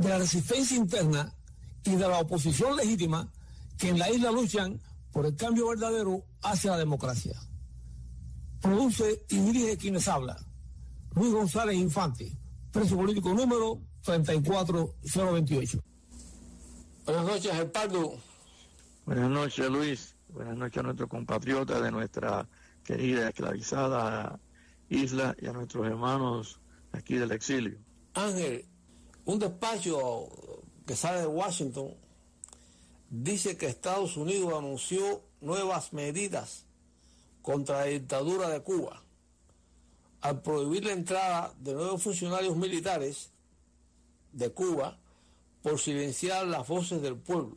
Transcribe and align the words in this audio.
de 0.00 0.08
la 0.08 0.18
resistencia 0.18 0.76
interna 0.78 1.30
y 1.84 1.90
de 1.90 2.08
la 2.08 2.20
oposición 2.20 2.74
legítima 2.74 3.30
que 3.76 3.90
en 3.90 3.98
la 3.98 4.10
isla 4.10 4.30
luchan 4.30 4.80
por 5.12 5.26
el 5.26 5.36
cambio 5.36 5.68
verdadero 5.68 6.24
hacia 6.42 6.70
la 6.70 6.78
democracia. 6.78 7.38
Produce 8.62 9.26
y 9.28 9.38
dirige 9.40 9.76
quienes 9.76 10.08
habla. 10.08 10.38
Luis 11.14 11.32
González 11.32 11.76
Infante, 11.76 12.34
preso 12.72 12.96
político 12.96 13.34
número 13.34 13.82
34028. 14.02 15.84
Buenas 17.04 17.24
noches, 17.26 17.52
Gerpardo. 17.52 18.14
Buenas 19.04 19.28
noches, 19.28 19.68
Luis. 19.68 20.16
Buenas 20.28 20.56
noches 20.56 20.78
a 20.78 20.82
nuestros 20.82 21.10
compatriotas 21.10 21.82
de 21.82 21.90
nuestra 21.90 22.48
querida 22.84 23.28
esclavizada 23.28 24.40
isla 24.88 25.36
y 25.38 25.46
a 25.46 25.52
nuestros 25.52 25.86
hermanos 25.86 26.58
aquí 26.92 27.16
del 27.16 27.32
exilio. 27.32 27.78
Ángel, 28.14 28.69
un 29.24 29.38
despacho 29.38 30.28
que 30.86 30.96
sale 30.96 31.20
de 31.20 31.26
Washington 31.26 31.94
dice 33.10 33.56
que 33.56 33.66
Estados 33.66 34.16
Unidos 34.16 34.52
anunció 34.54 35.22
nuevas 35.40 35.92
medidas 35.92 36.64
contra 37.42 37.80
la 37.80 37.84
dictadura 37.86 38.48
de 38.48 38.60
Cuba 38.60 39.02
al 40.20 40.42
prohibir 40.42 40.84
la 40.84 40.92
entrada 40.92 41.54
de 41.58 41.74
nuevos 41.74 42.02
funcionarios 42.02 42.56
militares 42.56 43.30
de 44.32 44.50
Cuba 44.50 44.98
por 45.62 45.78
silenciar 45.78 46.46
las 46.46 46.68
voces 46.68 47.02
del 47.02 47.16
pueblo 47.16 47.56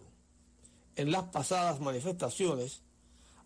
en 0.96 1.12
las 1.12 1.24
pasadas 1.24 1.80
manifestaciones 1.80 2.82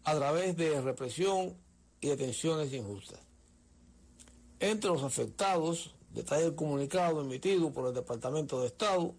a 0.04 0.16
través 0.16 0.56
de 0.56 0.82
represión 0.82 1.56
y 2.02 2.08
detenciones 2.08 2.72
injustas. 2.74 3.20
Entre 4.60 4.90
los 4.90 5.04
afectados, 5.04 5.94
detalla 6.18 6.46
el 6.46 6.56
comunicado 6.56 7.22
emitido 7.22 7.72
por 7.72 7.88
el 7.88 7.94
Departamento 7.94 8.60
de 8.60 8.68
Estado, 8.68 9.14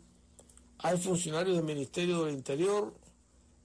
hay 0.79 0.99
funcionarios 0.99 1.57
del 1.57 1.65
Ministerio 1.65 2.25
del 2.25 2.35
Interior 2.35 2.95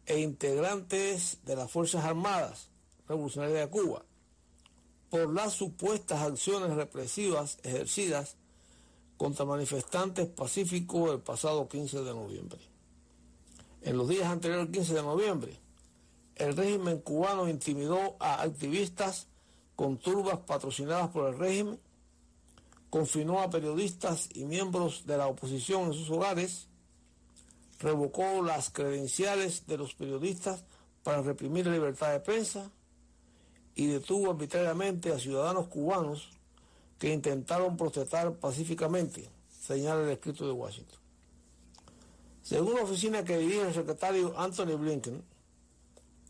e 0.06 0.20
integrantes 0.20 1.40
de 1.46 1.56
las 1.56 1.72
Fuerzas 1.72 2.06
Armadas 2.06 2.70
Revolucionarias 3.08 3.60
de 3.60 3.70
Cuba 3.70 4.06
por 5.10 5.32
las 5.32 5.54
supuestas 5.54 6.22
acciones 6.22 6.76
represivas 6.76 7.60
ejercidas 7.62 8.36
contra 9.18 9.46
manifestantes 9.46 10.28
pacíficos 10.28 11.12
el 11.12 11.20
pasado 11.20 11.68
15 11.68 12.02
de 12.02 12.14
noviembre. 12.14 12.60
En 13.84 13.98
los 13.98 14.10
días 14.10 14.26
anteriores 14.26 14.66
al 14.66 14.72
15 14.72 14.94
de 14.96 15.04
noviembre, 15.04 15.60
el 16.36 16.56
régimen 16.56 17.00
cubano 17.00 17.48
intimidó 17.48 18.16
a 18.20 18.42
activistas 18.42 19.28
con 19.76 19.98
turbas 19.98 20.40
patrocinadas 20.40 21.10
por 21.10 21.30
el 21.30 21.38
régimen, 21.38 21.80
confinó 22.94 23.42
a 23.42 23.50
periodistas 23.50 24.30
y 24.36 24.46
miembros 24.46 25.08
de 25.08 25.18
la 25.18 25.26
oposición 25.26 25.86
en 25.86 25.94
sus 25.94 26.12
hogares, 26.12 26.68
revocó 27.80 28.44
las 28.44 28.70
credenciales 28.70 29.66
de 29.66 29.80
los 29.80 29.96
periodistas 29.96 30.64
para 31.02 31.24
reprimir 31.24 31.66
la 31.66 31.72
libertad 31.72 32.12
de 32.12 32.20
prensa 32.20 32.70
y 33.74 33.88
detuvo 33.88 34.30
arbitrariamente 34.30 35.12
a 35.12 35.18
ciudadanos 35.18 35.70
cubanos 35.70 36.30
que 37.00 37.12
intentaron 37.12 37.78
protestar 37.78 38.36
pacíficamente, 38.36 39.28
señala 39.60 40.04
el 40.04 40.12
escrito 40.12 40.46
de 40.46 40.52
Washington. 40.52 41.00
Según 42.44 42.76
la 42.76 42.84
oficina 42.84 43.24
que 43.24 43.40
dirige 43.40 43.62
el 43.62 43.74
secretario 43.74 44.40
Anthony 44.40 44.78
Blinken, 44.78 45.24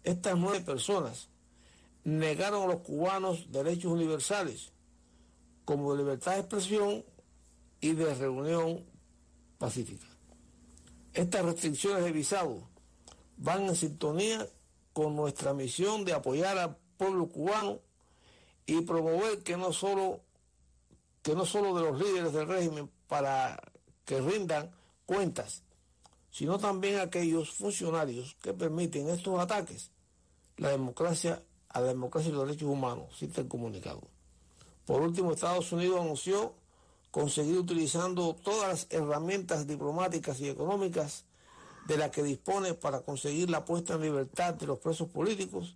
estas 0.06 0.38
nueve 0.38 0.62
personas 0.62 1.28
negaron 2.06 2.64
a 2.64 2.74
los 2.74 2.84
cubanos 2.84 3.52
derechos 3.52 3.92
universales 3.92 4.73
como 5.66 5.94
de 5.94 6.04
libertad 6.04 6.34
de 6.34 6.40
expresión 6.40 7.06
y 7.82 7.94
de 7.94 8.14
reunión 8.16 8.86
pacífica. 9.58 10.08
Estas 11.14 11.46
restricciones 11.46 12.04
de 12.04 12.12
visado 12.12 12.68
van 13.38 13.64
en 13.64 13.76
sintonía 13.76 14.48
con 14.94 15.16
nuestra 15.16 15.54
misión 15.54 16.06
de 16.06 16.14
apoyar 16.14 16.58
al 16.58 16.78
pueblo 16.98 17.28
cubano 17.28 17.80
y 18.66 18.82
promover 18.82 19.44
que 19.44 19.58
no 19.58 19.74
solo 19.74 20.22
que 21.22 21.36
no 21.36 21.46
solo 21.46 21.74
de 21.74 21.84
los 21.84 22.00
líderes 22.00 22.34
del 22.34 22.48
régimen 22.48 22.90
para 23.08 23.58
que 24.06 24.20
rindan 24.20 24.72
cuentas, 25.06 25.64
sino 26.30 26.60
también 26.60 27.00
aquellos 27.00 27.52
funcionarios 27.52 28.36
que 28.42 28.54
permiten 28.54 29.08
estos 29.08 29.40
ataques, 29.40 29.92
la 30.58 30.70
democracia 30.70 31.42
a 31.70 31.82
la 31.82 31.88
democracia 31.88 32.30
y 32.30 32.34
los 32.34 32.46
derechos 32.46 32.70
humanos, 32.70 33.18
cita 33.18 33.42
el 33.42 33.48
comunicado. 33.48 34.13
Por 34.86 35.02
último, 35.02 35.32
Estados 35.32 35.72
Unidos 35.72 36.02
anunció 36.02 36.54
conseguir 37.12 37.58
utilizando 37.58 38.36
todas 38.36 38.68
las 38.68 38.88
herramientas 38.90 39.68
diplomáticas 39.68 40.40
y 40.42 40.50
económicas 40.50 41.26
de 41.88 41.98
las 41.98 42.12
que 42.12 42.24
dispone 42.24 42.74
para 42.74 43.02
conseguir 43.02 43.50
la 43.50 43.66
puesta 43.66 43.96
en 43.96 44.02
libertad 44.02 44.54
de 44.56 44.66
los 44.66 44.80
presos 44.80 45.10
políticos 45.10 45.76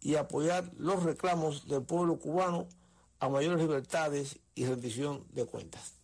y 0.00 0.16
apoyar 0.16 0.70
los 0.76 1.02
reclamos 1.02 1.66
del 1.66 1.82
pueblo 1.82 2.18
cubano 2.18 2.68
a 3.20 3.28
mayores 3.28 3.58
libertades 3.58 4.38
y 4.54 4.66
rendición 4.66 5.24
de 5.32 5.46
cuentas. 5.46 5.94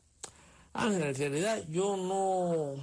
Ángel, 0.72 1.02
en 1.02 1.14
realidad 1.14 1.64
yo 1.68 1.96
no, 1.96 2.74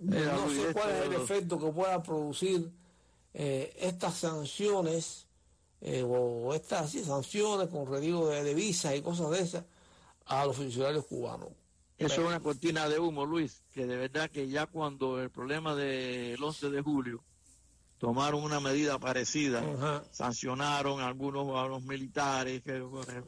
no 0.00 0.50
sé 0.50 0.72
cuál 0.72 0.90
es 0.90 1.06
el 1.06 1.12
efecto 1.14 1.58
que 1.58 1.72
pueda 1.72 2.02
producir 2.02 2.70
eh, 3.34 3.74
estas 3.78 4.14
sanciones 4.14 5.27
eh, 5.80 6.02
o 6.06 6.54
estas 6.54 6.92
sanciones 6.92 7.68
con 7.68 7.86
retiro 7.86 8.26
de, 8.26 8.54
visas 8.54 8.96
y 8.96 9.02
cosas 9.02 9.30
de 9.30 9.40
esas 9.40 9.64
a 10.26 10.44
los 10.44 10.56
funcionarios 10.56 11.06
cubanos. 11.06 11.50
Eso 11.96 12.20
es 12.20 12.28
una 12.28 12.40
cortina 12.40 12.88
de 12.88 12.98
humo, 12.98 13.26
Luis, 13.26 13.62
que 13.72 13.86
de 13.86 13.96
verdad 13.96 14.30
que 14.30 14.48
ya 14.48 14.66
cuando 14.66 15.20
el 15.20 15.30
problema 15.30 15.74
del 15.74 16.42
11 16.42 16.70
de 16.70 16.80
julio 16.80 17.24
tomaron 17.98 18.44
una 18.44 18.60
medida 18.60 18.98
parecida, 18.98 19.64
sancionaron 20.12 21.00
a 21.00 21.08
algunos 21.08 21.56
a 21.56 21.66
los 21.66 21.82
militares, 21.82 22.62
que, 22.62 22.80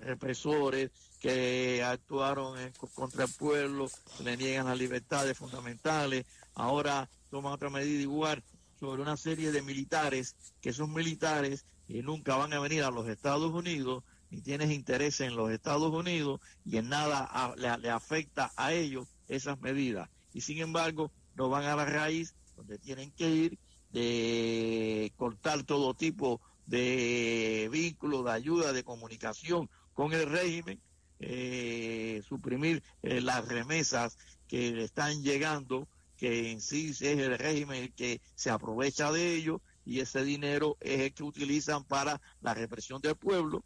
represores 0.02 0.90
que 1.18 1.82
actuaron 1.82 2.56
contra 2.94 3.24
el 3.24 3.32
pueblo, 3.32 3.88
le 4.22 4.36
niegan 4.36 4.66
las 4.66 4.78
libertades 4.78 5.36
fundamentales, 5.36 6.24
ahora 6.54 7.08
toman 7.30 7.52
otra 7.52 7.70
medida 7.70 8.00
igual 8.00 8.42
sobre 8.78 9.02
una 9.02 9.16
serie 9.16 9.52
de 9.52 9.62
militares 9.62 10.36
que 10.60 10.72
son 10.72 10.92
militares 10.92 11.64
y 11.90 12.02
nunca 12.02 12.36
van 12.36 12.52
a 12.52 12.60
venir 12.60 12.84
a 12.84 12.90
los 12.90 13.08
Estados 13.08 13.52
Unidos 13.52 14.04
ni 14.30 14.40
tienes 14.40 14.70
interés 14.70 15.20
en 15.20 15.34
los 15.34 15.50
Estados 15.50 15.92
Unidos 15.92 16.40
y 16.64 16.76
en 16.76 16.88
nada 16.88 17.52
le, 17.56 17.90
afecta 17.90 18.52
a 18.56 18.72
ellos 18.72 19.08
esas 19.26 19.60
medidas. 19.60 20.08
Y 20.32 20.42
sin 20.42 20.58
embargo, 20.58 21.10
no 21.34 21.48
van 21.48 21.64
a 21.64 21.74
la 21.74 21.84
raíz 21.84 22.36
donde 22.56 22.78
tienen 22.78 23.10
que 23.10 23.28
ir 23.28 23.58
de 23.90 25.12
cortar 25.16 25.64
todo 25.64 25.94
tipo 25.94 26.40
de 26.66 27.68
vínculos, 27.72 28.24
de 28.24 28.30
ayuda, 28.30 28.72
de 28.72 28.84
comunicación 28.84 29.68
con 29.92 30.12
el 30.12 30.30
régimen, 30.30 30.80
eh, 31.18 32.22
suprimir 32.28 32.84
eh, 33.02 33.20
las 33.20 33.48
remesas 33.48 34.16
que 34.46 34.84
están 34.84 35.24
llegando, 35.24 35.88
que 36.16 36.52
en 36.52 36.60
sí 36.60 36.90
es 36.90 37.02
el 37.02 37.36
régimen 37.36 37.82
el 37.82 37.92
que 37.94 38.20
se 38.36 38.50
aprovecha 38.50 39.10
de 39.10 39.34
ello 39.34 39.60
y 39.90 39.98
ese 39.98 40.24
dinero 40.24 40.76
es 40.78 41.00
el 41.00 41.12
que 41.12 41.24
utilizan 41.24 41.82
para 41.82 42.20
la 42.42 42.54
represión 42.54 43.00
del 43.00 43.16
pueblo 43.16 43.64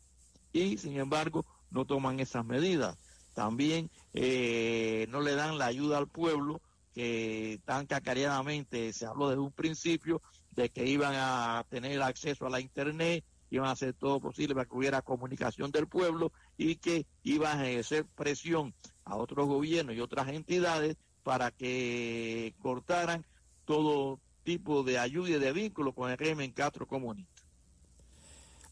y 0.54 0.78
sin 0.78 0.96
embargo 0.96 1.44
no 1.70 1.84
toman 1.84 2.18
esas 2.18 2.46
medidas. 2.46 2.96
También 3.34 3.90
eh, 4.14 5.06
no 5.10 5.20
le 5.20 5.34
dan 5.34 5.58
la 5.58 5.66
ayuda 5.66 5.98
al 5.98 6.08
pueblo 6.08 6.62
que 6.94 7.60
tan 7.66 7.84
cacareadamente 7.84 8.94
se 8.94 9.04
habló 9.04 9.28
desde 9.28 9.42
un 9.42 9.52
principio 9.52 10.22
de 10.52 10.70
que 10.70 10.86
iban 10.86 11.12
a 11.14 11.66
tener 11.68 12.00
acceso 12.00 12.46
a 12.46 12.50
la 12.50 12.60
internet, 12.60 13.22
iban 13.50 13.66
a 13.68 13.72
hacer 13.72 13.92
todo 13.92 14.18
posible 14.18 14.54
para 14.54 14.64
que 14.64 14.76
hubiera 14.76 15.02
comunicación 15.02 15.70
del 15.72 15.88
pueblo 15.88 16.32
y 16.56 16.76
que 16.76 17.04
iban 17.22 17.58
a 17.58 17.68
ejercer 17.68 18.06
presión 18.06 18.72
a 19.04 19.16
otros 19.16 19.46
gobiernos 19.46 19.94
y 19.94 20.00
otras 20.00 20.28
entidades 20.28 20.96
para 21.22 21.50
que 21.50 22.54
cortaran 22.62 23.26
todo 23.66 24.20
tipo 24.44 24.82
de 24.82 24.98
ayuda 24.98 25.30
y 25.30 25.38
de 25.38 25.52
vínculo 25.52 25.92
con 25.92 26.10
el 26.10 26.18
régimen 26.18 26.52
Castro 26.52 26.86
comunista. 26.86 27.42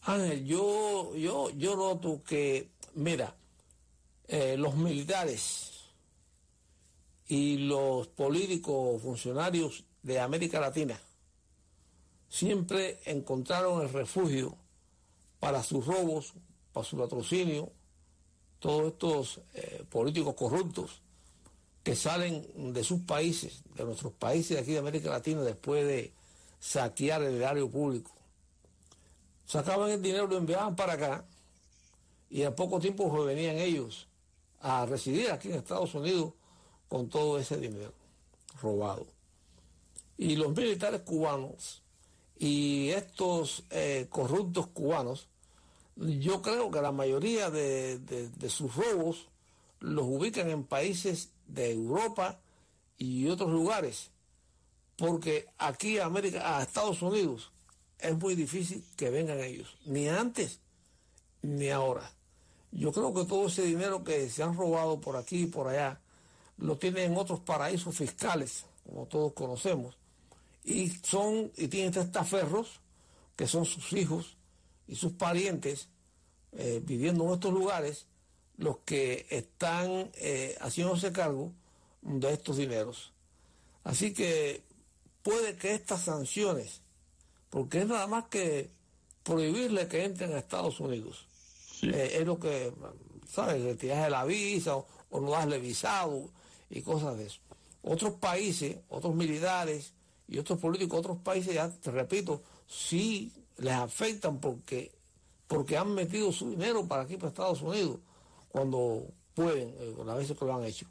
Ángel, 0.03 0.45
yo, 0.45 1.15
yo, 1.15 1.49
yo 1.51 1.75
noto 1.75 2.21
que, 2.23 2.69
mira, 2.95 3.35
eh, 4.27 4.55
los 4.57 4.75
militares 4.75 5.71
y 7.27 7.57
los 7.57 8.07
políticos 8.07 9.01
funcionarios 9.01 9.83
de 10.01 10.19
América 10.19 10.59
Latina 10.59 10.99
siempre 12.29 12.99
encontraron 13.05 13.81
el 13.81 13.89
refugio 13.89 14.57
para 15.39 15.63
sus 15.63 15.85
robos, 15.85 16.33
para 16.73 16.85
su 16.85 16.97
patrocinio, 16.97 17.71
todos 18.59 18.93
estos 18.93 19.41
eh, 19.53 19.83
políticos 19.89 20.35
corruptos 20.35 21.01
que 21.83 21.95
salen 21.95 22.73
de 22.73 22.83
sus 22.83 23.01
países, 23.01 23.61
de 23.75 23.83
nuestros 23.83 24.13
países 24.13 24.55
de 24.55 24.59
aquí 24.59 24.71
de 24.71 24.79
América 24.79 25.09
Latina, 25.09 25.41
después 25.41 25.85
de 25.85 26.13
saquear 26.59 27.21
el 27.23 27.35
erario 27.35 27.69
público. 27.69 28.11
Sacaban 29.45 29.91
el 29.91 30.01
dinero, 30.01 30.27
lo 30.27 30.37
enviaban 30.37 30.75
para 30.75 30.93
acá 30.93 31.25
y 32.29 32.43
a 32.43 32.55
poco 32.55 32.79
tiempo 32.79 33.09
pues, 33.09 33.25
venían 33.25 33.57
ellos 33.57 34.07
a 34.61 34.85
residir 34.85 35.29
aquí 35.29 35.49
en 35.49 35.55
Estados 35.55 35.93
Unidos 35.93 36.31
con 36.87 37.09
todo 37.09 37.37
ese 37.37 37.57
dinero 37.57 37.93
robado. 38.61 39.05
Y 40.17 40.37
los 40.37 40.55
militares 40.55 41.01
cubanos 41.01 41.83
y 42.39 42.89
estos 42.91 43.63
eh, 43.69 44.07
corruptos 44.09 44.67
cubanos, 44.67 45.27
yo 45.97 46.41
creo 46.41 46.71
que 46.71 46.81
la 46.81 46.93
mayoría 46.93 47.49
de 47.49 48.49
sus 48.49 48.73
robos 48.73 49.27
los 49.83 50.05
ubican 50.05 50.49
en 50.49 50.63
países 50.63 51.33
de 51.45 51.71
Europa 51.71 52.39
y 52.97 53.27
otros 53.27 53.51
lugares, 53.51 54.11
porque 54.95 55.45
aquí 55.57 55.97
a 55.97 56.05
América, 56.05 56.57
a 56.57 56.63
Estados 56.63 57.01
Unidos, 57.01 57.51
es 57.99 58.17
muy 58.17 58.35
difícil 58.35 58.81
que 58.95 59.09
vengan 59.09 59.41
ellos, 59.41 59.77
ni 59.85 60.07
antes 60.07 60.61
ni 61.41 61.69
ahora. 61.69 62.09
Yo 62.71 62.93
creo 62.93 63.13
que 63.13 63.25
todo 63.25 63.47
ese 63.47 63.65
dinero 63.65 64.05
que 64.05 64.29
se 64.29 64.41
han 64.41 64.55
robado 64.55 65.01
por 65.01 65.17
aquí 65.17 65.41
y 65.41 65.47
por 65.47 65.67
allá, 65.67 65.99
lo 66.57 66.77
tienen 66.77 67.11
en 67.11 67.17
otros 67.17 67.41
paraísos 67.41 67.97
fiscales, 67.97 68.65
como 68.85 69.05
todos 69.07 69.33
conocemos, 69.33 69.97
y 70.63 70.91
son, 70.91 71.51
y 71.57 71.67
tienen 71.67 71.91
testaferros, 71.91 72.79
que 73.35 73.47
son 73.47 73.65
sus 73.65 73.91
hijos 73.91 74.37
y 74.87 74.95
sus 74.95 75.11
parientes, 75.11 75.89
eh, 76.53 76.81
viviendo 76.81 77.25
en 77.25 77.33
estos 77.33 77.51
lugares, 77.51 78.07
los 78.57 78.77
que 78.79 79.25
están 79.29 80.11
eh, 80.15 80.55
haciéndose 80.61 81.11
cargo 81.11 81.51
de 82.01 82.33
estos 82.33 82.57
dineros. 82.57 83.11
Así 83.83 84.13
que 84.13 84.63
puede 85.21 85.55
que 85.55 85.73
estas 85.73 86.03
sanciones, 86.03 86.81
porque 87.49 87.79
es 87.79 87.87
nada 87.87 88.07
más 88.07 88.25
que 88.25 88.69
prohibirle 89.23 89.87
que 89.87 90.05
entren 90.05 90.33
a 90.33 90.39
Estados 90.39 90.79
Unidos, 90.79 91.27
eh, 91.81 92.17
es 92.19 92.25
lo 92.25 92.39
que, 92.39 92.73
¿sabes? 93.27 93.61
Retirarle 93.63 94.09
la 94.09 94.25
visa 94.25 94.75
o, 94.77 94.87
no 95.11 95.31
darle 95.31 95.59
visado 95.59 96.29
y 96.69 96.81
cosas 96.81 97.17
de 97.17 97.27
eso. 97.27 97.39
Otros 97.83 98.13
países, 98.13 98.77
otros 98.89 99.13
militares 99.15 99.93
y 100.27 100.37
otros 100.37 100.59
políticos, 100.59 100.99
otros 100.99 101.17
países, 101.17 101.53
ya 101.53 101.69
te 101.69 101.91
repito, 101.91 102.41
sí 102.67 103.31
les 103.57 103.73
afectan 103.73 104.39
porque, 104.39 104.91
porque 105.47 105.77
han 105.77 105.93
metido 105.93 106.31
su 106.31 106.49
dinero 106.49 106.87
para 106.87 107.03
aquí, 107.03 107.17
para 107.17 107.29
Estados 107.29 107.61
Unidos 107.61 107.99
cuando 108.53 109.07
pueden, 109.33 109.69
eh, 109.79 109.95
las 110.05 110.15
veces 110.15 110.37
que 110.37 110.45
lo 110.45 110.55
han 110.55 110.63
hecho. 110.63 110.85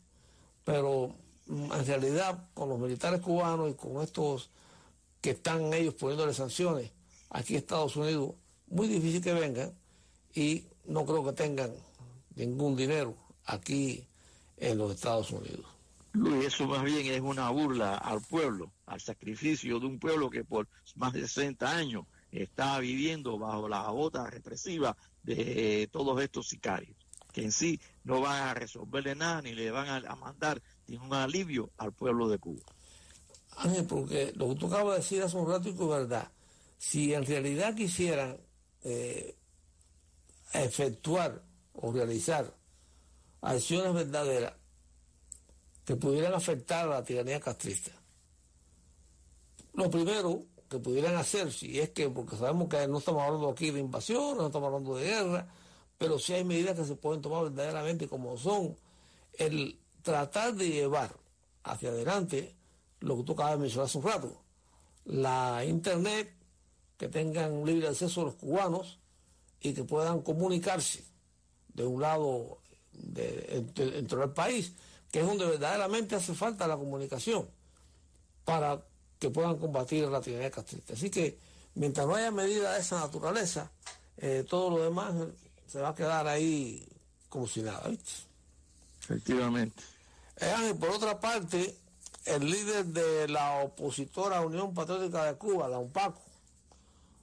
Pero 0.65 1.15
mm, 1.47 1.73
en 1.73 1.87
realidad 1.87 2.49
con 2.55 2.69
los 2.69 2.79
militares 2.81 3.21
cubanos 3.21 3.71
y 3.71 3.75
con 3.75 4.03
estos 4.03 4.51
que 5.21 5.31
están 5.31 5.73
ellos 5.73 5.95
poniéndole 5.95 6.35
sanciones 6.35 6.91
aquí 7.31 7.55
en 7.55 7.61
Estados 7.61 7.95
Unidos, 7.95 8.35
muy 8.67 8.89
difícil 8.89 9.23
que 9.23 9.33
vengan 9.33 9.73
y 10.35 10.65
no 10.87 11.07
creo 11.07 11.25
que 11.25 11.35
tengan 11.35 11.73
ningún 12.35 12.75
dinero 12.75 13.15
aquí 13.45 14.05
en 14.57 14.77
los 14.77 14.93
Estados 14.93 15.31
Unidos. 15.31 15.65
Luis, 16.15 16.47
eso 16.47 16.67
más 16.67 16.83
bien 16.83 17.07
es 17.07 17.21
una 17.21 17.49
burla 17.51 17.97
al 17.97 18.21
pueblo, 18.23 18.73
al 18.87 19.01
sacrificio 19.01 19.79
de 19.79 19.87
un 19.87 20.01
pueblo 20.01 20.29
que 20.29 20.43
por 20.43 20.67
más 20.97 21.13
de 21.13 21.21
60 21.21 21.77
años 21.77 22.07
está 22.33 22.81
viviendo 22.81 23.39
bajo 23.39 23.69
la 23.69 23.89
bota 23.91 24.29
represiva 24.29 24.97
de 25.23 25.89
todos 25.93 26.21
estos 26.21 26.49
sicarios 26.49 27.02
que 27.33 27.43
en 27.43 27.53
sí 27.53 27.81
no 28.05 28.21
van 28.21 28.49
a 28.49 28.55
resolverle 28.55 29.15
nada 29.15 29.43
ni 29.43 29.55
le 29.55 29.71
van 29.71 30.07
a, 30.07 30.15
mandar 30.17 30.63
ningún 30.87 31.15
alivio 31.15 31.71
al 31.79 31.93
pueblo 31.93 32.29
de 32.29 32.39
Cuba. 32.39 32.63
Ángel, 33.57 33.87
porque 33.87 34.33
lo 34.37 34.49
que 34.49 34.55
tú 34.57 34.67
acabas 34.67 34.95
de 34.95 35.03
decir 35.03 35.23
hace 35.23 35.37
un 35.37 35.49
rato 35.49 35.69
es 35.69 35.77
verdad. 35.77 36.31
Si 36.79 37.15
en 37.15 37.25
realidad 37.25 37.75
quisieran 37.75 38.39
eh, 38.83 39.37
efectuar 40.53 41.43
o 41.75 41.93
realizar 41.93 42.55
acciones 43.41 43.95
verdaderas 43.95 44.55
que 45.85 45.97
pudieran 45.97 46.35
afectar 46.35 46.87
a 46.87 46.91
la 46.91 47.05
tiranía 47.05 47.41
castrista, 47.41 47.93
lo 49.75 49.91
primero 49.91 50.45
que 50.69 50.79
pudieran 50.79 51.17
hacer, 51.17 51.53
si 51.53 51.79
es 51.79 51.91
que, 51.91 52.09
porque 52.09 52.37
sabemos 52.37 52.69
que 52.69 52.87
no 52.89 52.99
estamos 52.99 53.23
hablando 53.23 53.51
aquí 53.51 53.71
de 53.71 53.81
invasión, 53.81 54.39
no 54.39 54.47
estamos 54.47 54.69
hablando 54.69 54.97
de 54.97 55.05
guerra, 55.05 55.49
pero 56.03 56.19
sí 56.19 56.33
hay 56.33 56.43
medidas 56.43 56.77
que 56.77 56.85
se 56.85 56.97
pueden 56.97 57.23
tomar 57.23 57.45
verdaderamente 57.45 58.09
como 58.09 58.37
son 58.37 58.77
el 59.35 59.79
tratar 60.03 60.53
de 60.53 60.69
llevar 60.69 61.15
hacia 61.63 61.91
adelante 61.91 62.57
lo 62.99 63.19
que 63.19 63.23
tú 63.23 63.33
acabas 63.35 63.53
de 63.53 63.59
mencionar 63.59 63.87
hace 63.87 63.99
un 63.99 64.05
rato, 64.05 64.43
la 65.05 65.65
internet, 65.65 66.35
que 66.97 67.07
tengan 67.07 67.65
libre 67.65 67.87
acceso 67.87 68.23
a 68.23 68.25
los 68.25 68.35
cubanos 68.35 68.99
y 69.61 69.75
que 69.75 69.85
puedan 69.85 70.23
comunicarse 70.23 71.05
de 71.73 71.87
un 71.87 72.03
lado 72.03 72.59
dentro 72.93 74.19
del 74.19 74.31
país, 74.31 74.73
que 75.13 75.21
es 75.21 75.27
donde 75.27 75.47
verdaderamente 75.47 76.17
hace 76.17 76.35
falta 76.35 76.67
la 76.67 76.77
comunicación 76.77 77.49
para 78.45 78.85
que 79.21 79.31
puedan 79.31 79.57
combatir 79.57 80.09
la 80.09 80.21
tiranía 80.21 80.51
castrista. 80.51 80.95
Así 80.95 81.11
que 81.11 81.39
mientras 81.77 82.09
no 82.09 82.17
haya 82.17 82.33
medidas 82.33 82.75
de 82.75 82.81
esa 82.81 82.99
naturaleza, 82.99 83.71
eh, 84.17 84.45
todo 84.49 84.69
lo 84.69 84.83
demás 84.83 85.15
se 85.67 85.81
va 85.81 85.91
a 85.91 85.95
quedar 85.95 86.27
ahí 86.27 86.87
como 87.29 87.47
si 87.47 87.63
nada, 87.63 87.89
¿viste? 87.89 88.13
Efectivamente. 89.03 89.83
Eh, 90.37 90.75
por 90.79 90.91
otra 90.91 91.19
parte, 91.19 91.77
el 92.25 92.51
líder 92.51 92.87
de 92.87 93.29
la 93.29 93.63
opositora 93.63 94.41
Unión 94.41 94.75
Patriótica 94.75 95.25
de 95.25 95.35
Cuba, 95.37 95.69
la 95.69 95.79
UNPACO, 95.79 96.21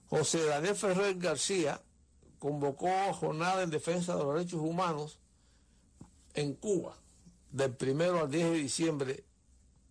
José 0.10 0.44
Daniel 0.46 0.76
Ferrer 0.76 1.18
García, 1.18 1.82
convocó 2.40 2.90
jornada 3.14 3.64
en 3.64 3.70
defensa 3.70 4.16
de 4.16 4.24
los 4.24 4.34
derechos 4.34 4.62
humanos 4.62 5.20
en 6.34 6.54
Cuba 6.54 6.96
del 7.52 7.76
primero 7.76 8.20
al 8.20 8.32
10 8.32 8.52
de 8.52 8.58
diciembre 8.58 9.24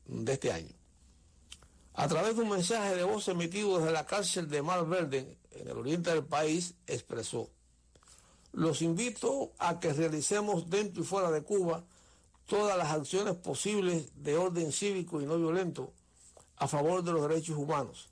de 0.06 0.32
este 0.32 0.52
año. 0.52 0.75
A 1.94 2.06
través 2.06 2.37
de 2.37 2.42
un 2.42 2.50
mensaje 2.50 2.94
de 2.94 3.04
voz 3.04 3.26
emitido 3.28 3.78
desde 3.78 3.92
la 3.92 4.06
cárcel 4.06 4.49
de 4.49 4.62
Mar 4.62 4.87
Verde, 4.87 5.37
en 5.50 5.68
el 5.68 5.76
oriente 5.76 6.11
del 6.11 6.25
país, 6.25 6.75
expresó 6.87 7.50
los 8.52 8.83
invito 8.83 9.52
a 9.59 9.78
que 9.81 9.93
realicemos 9.93 10.71
dentro 10.71 11.02
y 11.02 11.07
fuera 11.07 11.31
de 11.31 11.43
Cuba 11.43 11.85
todas 12.47 12.76
las 12.78 12.90
acciones 12.90 13.35
posibles 13.37 14.11
de 14.17 14.37
orden 14.37 14.73
cívico 14.73 15.21
y 15.21 15.26
no 15.26 15.37
violento 15.37 15.93
a 16.57 16.67
favor 16.67 17.05
de 17.05 17.12
los 17.12 17.28
derechos 17.28 17.57
humanos. 17.57 18.09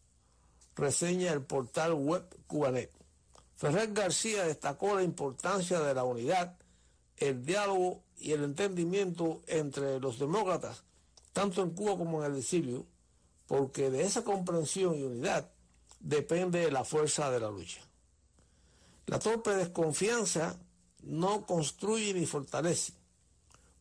Reseña 0.76 1.32
el 1.32 1.42
portal 1.42 1.94
web 1.94 2.22
Cubanet. 2.46 2.92
Ferrer 3.56 3.92
García 3.92 4.44
destacó 4.44 4.94
la 4.94 5.02
importancia 5.02 5.80
de 5.80 5.94
la 5.94 6.04
unidad, 6.04 6.54
el 7.16 7.44
diálogo 7.44 8.02
y 8.18 8.32
el 8.32 8.44
entendimiento 8.44 9.40
entre 9.46 9.98
los 9.98 10.18
demócratas, 10.18 10.84
tanto 11.32 11.62
en 11.62 11.70
Cuba 11.70 11.96
como 11.96 12.22
en 12.22 12.32
el 12.32 12.38
exilio, 12.38 12.84
porque 13.46 13.90
de 13.90 14.02
esa 14.02 14.22
comprensión 14.22 14.94
y 14.96 15.02
unidad 15.02 15.50
depende 16.00 16.70
la 16.70 16.84
fuerza 16.84 17.30
de 17.30 17.40
la 17.40 17.50
lucha. 17.50 17.80
La 19.06 19.20
torpe 19.20 19.54
desconfianza 19.54 20.58
no 21.02 21.46
construye 21.46 22.12
ni 22.12 22.26
fortalece. 22.26 22.92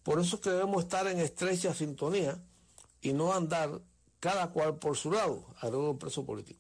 Por 0.04 0.20
eso 0.20 0.36
es 0.36 0.42
que 0.44 0.52
debemos 0.52 0.84
estar 0.84 1.08
en 1.08 1.20
estrecha 1.20 1.74
sintonía 1.74 2.40
y 3.02 3.12
no 3.14 3.34
andar 3.34 3.82
cada 4.20 4.52
cual 4.52 4.78
por 4.78 4.96
su 4.96 5.12
lado, 5.12 5.46
agregó 5.62 5.92
el 5.92 5.98
preso 5.98 6.26
político. 6.26 6.60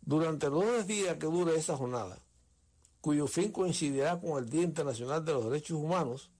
Durante 0.00 0.48
los 0.48 0.64
dos 0.64 0.86
días 0.86 1.16
que 1.16 1.26
dure 1.26 1.56
esa 1.56 1.76
jornada, 1.76 2.20
cuyo 3.00 3.26
fin 3.26 3.50
coincidirá 3.50 4.20
con 4.20 4.38
el 4.38 4.48
Día 4.48 4.62
Internacional 4.62 5.24
de 5.24 5.32
los 5.32 5.44
Derechos 5.44 5.76
Humanos, 5.76 6.30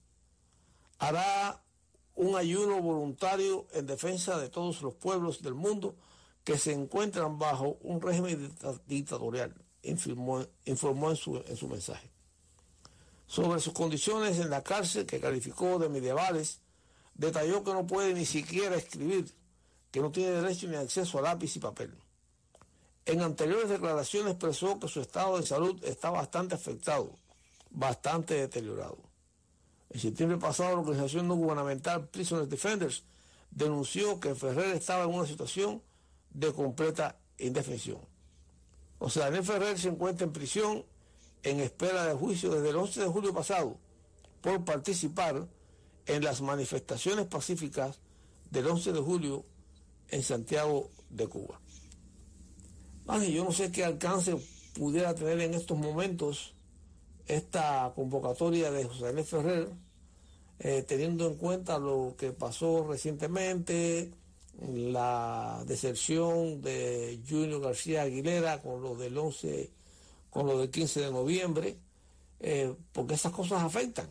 hará 0.97 1.61
un 2.15 2.37
ayuno 2.37 2.81
voluntario 2.81 3.67
en 3.73 3.85
defensa 3.85 4.39
de 4.39 4.49
todos 4.49 4.81
los 4.81 4.95
pueblos 4.95 5.41
del 5.41 5.53
mundo 5.53 5.95
que 6.45 6.57
se 6.57 6.71
encuentran 6.71 7.37
bajo 7.37 7.77
un 7.81 8.01
régimen 8.01 8.55
dictatorial 8.85 9.53
informó, 9.89 10.45
en, 10.65 11.15
su, 11.15 11.43
en 11.47 11.57
su 11.57 11.67
mensaje. 11.67 12.09
Sobre 13.25 13.59
sus 13.59 13.73
condiciones 13.73 14.39
en 14.39 14.49
la 14.49 14.63
cárcel, 14.63 15.05
que 15.05 15.19
calificó 15.19 15.79
de 15.79 15.89
medievales, 15.89 16.59
detalló 17.13 17.63
que 17.63 17.73
no 17.73 17.85
puede 17.85 18.13
ni 18.13 18.25
siquiera 18.25 18.75
escribir, 18.75 19.33
que 19.91 19.99
no 19.99 20.11
tiene 20.11 20.41
derecho 20.41 20.67
ni 20.67 20.75
acceso 20.75 21.19
a 21.19 21.21
lápiz 21.21 21.55
y 21.55 21.59
papel. 21.59 21.93
En 23.05 23.21
anteriores 23.21 23.69
declaraciones 23.69 24.33
expresó 24.33 24.79
que 24.79 24.87
su 24.87 25.01
estado 25.01 25.37
de 25.37 25.45
salud 25.45 25.81
está 25.83 26.09
bastante 26.09 26.55
afectado, 26.55 27.15
bastante 27.69 28.33
deteriorado. 28.33 28.97
En 29.89 29.99
septiembre 29.99 30.37
pasado, 30.37 30.71
la 30.71 30.81
organización 30.81 31.27
no 31.27 31.35
gubernamental 31.35 32.07
Prisoners 32.09 32.49
Defenders 32.49 33.03
denunció 33.51 34.19
que 34.19 34.35
Ferrer 34.35 34.75
estaba 34.75 35.05
en 35.05 35.13
una 35.13 35.25
situación 35.25 35.81
de 36.31 36.53
completa 36.53 37.17
indefensión. 37.37 37.99
O 38.99 39.09
sea, 39.09 39.25
Daniel 39.25 39.43
Ferrer 39.43 39.77
se 39.77 39.89
encuentra 39.89 40.25
en 40.25 40.33
prisión 40.33 40.85
en 41.43 41.59
espera 41.59 42.05
de 42.05 42.13
juicio 42.13 42.51
desde 42.51 42.69
el 42.69 42.75
11 42.75 43.01
de 43.01 43.07
julio 43.07 43.33
pasado 43.33 43.77
por 44.41 44.63
participar 44.65 45.47
en 46.05 46.23
las 46.23 46.41
manifestaciones 46.41 47.25
pacíficas 47.27 47.99
del 48.49 48.67
11 48.67 48.93
de 48.93 48.99
julio 48.99 49.45
en 50.09 50.23
Santiago 50.23 50.89
de 51.09 51.27
Cuba. 51.27 51.59
yo 53.29 53.43
no 53.43 53.51
sé 53.51 53.71
qué 53.71 53.83
alcance 53.83 54.35
pudiera 54.73 55.13
tener 55.15 55.41
en 55.41 55.53
estos 55.53 55.77
momentos 55.77 56.55
esta 57.25 57.91
convocatoria 57.95 58.71
de 58.71 58.85
José 58.85 59.05
Daniel 59.05 59.25
Ferrer, 59.25 59.69
eh, 60.59 60.83
teniendo 60.87 61.27
en 61.27 61.35
cuenta 61.35 61.77
lo 61.77 62.15
que 62.17 62.31
pasó 62.31 62.87
recientemente, 62.87 64.11
la 64.59 65.63
deserción 65.67 66.61
de 66.61 67.19
Junior 67.27 67.61
García 67.61 68.03
Aguilera 68.03 68.61
con 68.61 68.81
lo 68.81 68.95
del 68.95 69.17
11, 69.17 69.69
con 70.29 70.47
lo 70.47 70.57
del 70.57 70.69
15 70.69 71.01
de 71.01 71.11
noviembre, 71.11 71.77
eh, 72.39 72.73
porque 72.91 73.15
esas 73.15 73.31
cosas 73.31 73.63
afectan. 73.63 74.09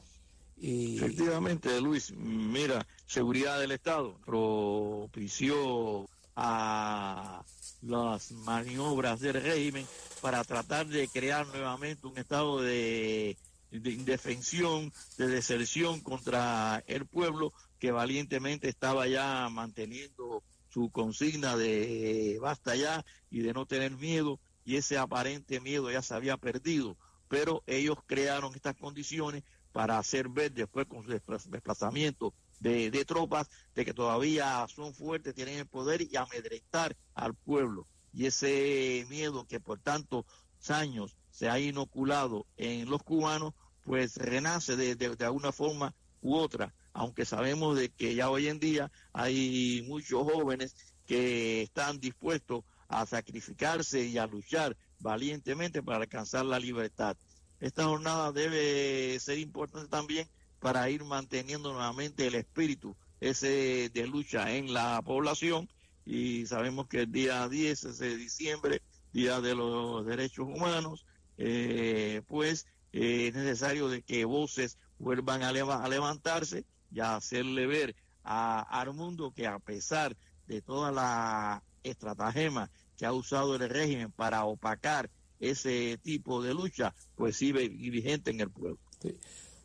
Y... 0.56 0.96
Efectivamente, 0.96 1.80
Luis, 1.80 2.12
mira, 2.12 2.86
seguridad 3.06 3.60
del 3.60 3.72
Estado 3.72 4.18
propició 4.24 6.08
a 6.36 7.42
las 7.82 8.32
maniobras 8.32 9.20
del 9.20 9.42
régimen 9.42 9.86
para 10.20 10.44
tratar 10.44 10.86
de 10.86 11.08
crear 11.08 11.46
nuevamente 11.46 12.06
un 12.06 12.18
estado 12.18 12.60
de, 12.60 13.36
indefensión, 13.70 14.92
de 15.18 15.28
deserción 15.28 16.00
contra 16.00 16.82
el 16.86 17.06
pueblo 17.06 17.52
que 17.78 17.92
valientemente 17.92 18.68
estaba 18.68 19.06
ya 19.06 19.48
manteniendo 19.50 20.42
su 20.68 20.90
consigna 20.90 21.56
de 21.56 22.38
basta 22.40 22.74
ya 22.76 23.04
y 23.30 23.40
de 23.40 23.52
no 23.52 23.66
tener 23.66 23.92
miedo 23.96 24.40
y 24.64 24.76
ese 24.76 24.98
aparente 24.98 25.60
miedo 25.60 25.90
ya 25.90 26.02
se 26.02 26.14
había 26.14 26.36
perdido, 26.36 26.96
pero 27.28 27.62
ellos 27.66 27.96
crearon 28.06 28.54
estas 28.54 28.76
condiciones 28.76 29.44
para 29.72 29.98
hacer 29.98 30.28
ver 30.28 30.52
después 30.52 30.86
con 30.86 31.04
su 31.04 31.10
desplazamiento 31.50 32.34
de, 32.60 32.90
de, 32.90 33.04
tropas 33.04 33.48
de 33.74 33.84
que 33.84 33.94
todavía 33.94 34.66
son 34.74 34.94
fuertes, 34.94 35.34
tienen 35.34 35.58
el 35.58 35.66
poder 35.66 36.02
y 36.02 36.16
amedrentar 36.16 36.96
al 37.14 37.34
pueblo. 37.34 37.86
Y 38.12 38.26
ese 38.26 39.06
miedo 39.08 39.46
que 39.46 39.60
por 39.60 39.78
tantos 39.78 40.24
años 40.68 41.16
se 41.30 41.48
ha 41.48 41.60
inoculado 41.60 42.46
en 42.56 42.88
los 42.88 43.02
cubanos, 43.02 43.52
pues 43.84 44.16
renace 44.16 44.76
de, 44.76 44.96
de, 44.96 45.14
de 45.14 45.24
alguna 45.24 45.52
forma 45.52 45.94
u 46.22 46.34
otra, 46.34 46.74
aunque 46.96 47.26
sabemos 47.26 47.76
de 47.76 47.90
que 47.90 48.14
ya 48.14 48.30
hoy 48.30 48.48
en 48.48 48.58
día 48.58 48.90
hay 49.12 49.84
muchos 49.86 50.24
jóvenes 50.24 50.74
que 51.06 51.62
están 51.62 52.00
dispuestos 52.00 52.64
a 52.88 53.04
sacrificarse 53.04 54.06
y 54.06 54.16
a 54.16 54.26
luchar 54.26 54.76
valientemente 55.00 55.82
para 55.82 55.98
alcanzar 55.98 56.46
la 56.46 56.58
libertad. 56.58 57.16
Esta 57.60 57.84
jornada 57.84 58.32
debe 58.32 59.18
ser 59.20 59.38
importante 59.38 59.88
también 59.88 60.26
para 60.58 60.88
ir 60.88 61.04
manteniendo 61.04 61.72
nuevamente 61.72 62.26
el 62.26 62.34
espíritu 62.34 62.96
ese 63.20 63.90
de 63.92 64.06
lucha 64.06 64.54
en 64.54 64.72
la 64.72 65.00
población 65.02 65.68
y 66.06 66.46
sabemos 66.46 66.88
que 66.88 67.02
el 67.02 67.12
día 67.12 67.46
10 67.46 67.98
de 67.98 68.16
diciembre, 68.16 68.82
Día 69.12 69.40
de 69.40 69.54
los 69.54 70.04
Derechos 70.06 70.46
Humanos, 70.46 71.04
eh, 71.36 72.22
pues 72.26 72.66
eh, 72.92 73.28
es 73.28 73.34
necesario 73.34 73.88
de 73.88 74.02
que 74.02 74.24
voces 74.24 74.78
vuelvan 74.98 75.42
a, 75.42 75.48
a 75.48 75.88
levantarse 75.88 76.64
y 76.90 77.00
hacerle 77.00 77.66
ver 77.66 77.96
a, 78.22 78.60
al 78.60 78.92
mundo 78.92 79.32
que 79.34 79.46
a 79.46 79.58
pesar 79.58 80.16
de 80.46 80.62
toda 80.62 80.92
la 80.92 81.62
estratagema 81.82 82.70
que 82.96 83.06
ha 83.06 83.12
usado 83.12 83.54
el 83.54 83.68
régimen 83.68 84.10
para 84.12 84.44
opacar 84.44 85.10
ese 85.38 85.98
tipo 85.98 86.42
de 86.42 86.54
lucha, 86.54 86.94
pues 87.14 87.36
sigue 87.36 87.68
vigente 87.68 88.30
en 88.30 88.40
el 88.40 88.50
pueblo. 88.50 88.78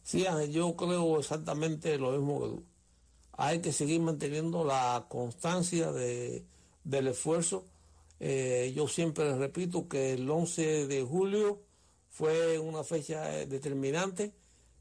Sí. 0.03 0.25
yo 0.49 0.75
creo 0.75 1.19
exactamente 1.19 1.97
lo 1.97 2.11
mismo 2.11 2.41
que 2.41 2.47
tú. 2.47 2.63
Hay 3.33 3.59
que 3.59 3.71
seguir 3.71 4.01
manteniendo 4.01 4.63
la 4.65 5.05
constancia 5.09 5.91
de, 5.91 6.45
del 6.83 7.07
esfuerzo. 7.07 7.65
Eh, 8.19 8.73
yo 8.75 8.87
siempre 8.87 9.25
les 9.25 9.37
repito 9.37 9.87
que 9.87 10.13
el 10.13 10.29
11 10.29 10.87
de 10.87 11.01
julio 11.03 11.61
fue 12.09 12.59
una 12.59 12.83
fecha 12.83 13.21
determinante 13.45 14.33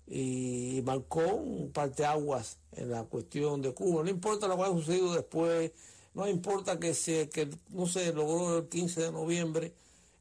y 0.07 0.83
marcó 0.85 1.25
un 1.27 1.71
parteaguas 1.73 2.59
en 2.73 2.91
la 2.91 3.05
cuestión 3.05 3.63
de 3.63 3.73
Cuba. 3.73 4.03
No 4.03 4.11
importa 4.11 4.49
lo 4.49 4.57
que 4.57 4.63
haya 4.63 4.73
sucedido 4.73 5.15
después, 5.15 5.73
no 6.15 6.29
importa 6.29 6.79
que, 6.79 6.95
se, 6.95 7.29
que 7.29 7.49
no 7.71 7.87
se 7.87 8.13
logró 8.13 8.59
el 8.59 8.69
15 8.69 9.01
de 9.03 9.13
noviembre, 9.13 9.73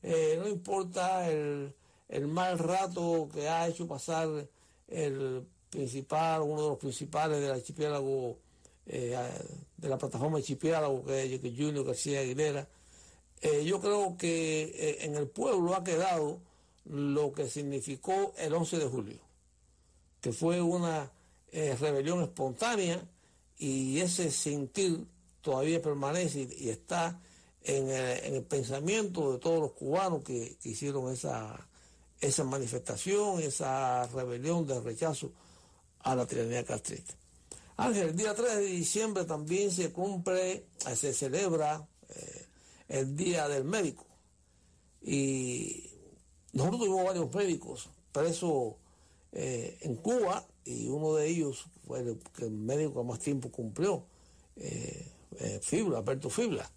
eh, 0.04 0.38
no 0.40 0.48
importa 0.48 1.30
el, 1.30 1.74
mal 2.28 2.58
rato 2.58 3.30
que 3.34 3.48
ha 3.50 3.68
hecho 3.68 3.88
pasar 3.88 4.48
el 4.88 5.44
principal, 5.70 6.42
uno 6.42 6.64
de 6.64 6.70
los 6.70 6.78
principales 6.78 7.42
del 7.42 7.52
archipiélago, 7.52 8.38
eh, 8.86 9.16
de 9.78 9.90
la 9.90 9.98
plataforma 9.98 10.38
archipiélago, 10.38 11.06
que 11.06 11.36
es 11.36 11.42
Junior 11.42 11.86
García 11.86 12.22
Aguilera. 12.22 12.68
Eh, 13.42 13.64
yo 13.66 13.80
creo 13.80 14.18
que 14.18 14.98
en 15.02 15.16
el 15.16 15.28
pueblo 15.28 15.76
ha 15.76 15.84
quedado 15.84 16.40
lo 16.86 17.32
que 17.32 17.48
significó 17.48 18.34
el 18.38 18.54
11 18.54 18.80
de 18.80 18.86
julio, 18.86 19.20
que 20.22 20.32
fue 20.32 20.62
una 20.62 21.12
rebelión 21.52 22.22
espontánea 22.22 23.02
y 23.58 24.00
ese 24.00 24.32
sentir 24.32 25.06
todavía 25.42 25.82
permanece 25.82 26.48
y 26.58 26.70
está 26.70 27.20
en 27.64 27.90
el, 27.90 28.44
pensamiento 28.44 29.34
de 29.34 29.40
todos 29.40 29.60
los 29.60 29.72
cubanos 29.74 30.24
que, 30.24 30.58
hicieron 30.64 31.12
esa, 31.12 31.68
esa 32.20 32.44
manifestación, 32.44 33.42
esa 33.42 34.08
rebelión 34.08 34.66
de 34.66 34.80
rechazo 34.80 35.32
a 36.02 36.16
la 36.16 36.26
tiranía 36.26 36.64
castrista. 36.64 37.16
Ángel, 37.78 38.10
el 38.10 38.16
día 38.16 38.34
3 38.34 38.56
de 38.56 38.66
diciembre 38.66 39.26
también 39.26 39.72
se 39.72 39.92
cumple, 39.92 40.66
se 40.96 41.14
celebra 41.14 41.88
eh, 42.10 42.46
el 42.90 43.16
Día 43.16 43.48
del 43.48 43.64
Médico. 43.64 44.06
Y 45.02 45.90
nosotros 46.52 46.82
tuvimos 46.82 47.06
varios 47.06 47.34
médicos 47.34 47.90
presos 48.12 48.74
eh, 49.32 49.78
en 49.82 49.96
Cuba 49.96 50.46
y 50.66 50.88
uno 50.88 51.16
de 51.16 51.28
ellos 51.28 51.66
fue 51.86 52.00
el, 52.00 52.20
el 52.40 52.52
médico 52.52 53.02
que 53.02 53.08
más 53.08 53.20
tiempo 53.20 53.52
cumplió, 53.52 54.06
eh, 54.56 55.08
Fibla, 55.62 56.00
Alberto 56.00 56.30
Fibla. 56.30 56.70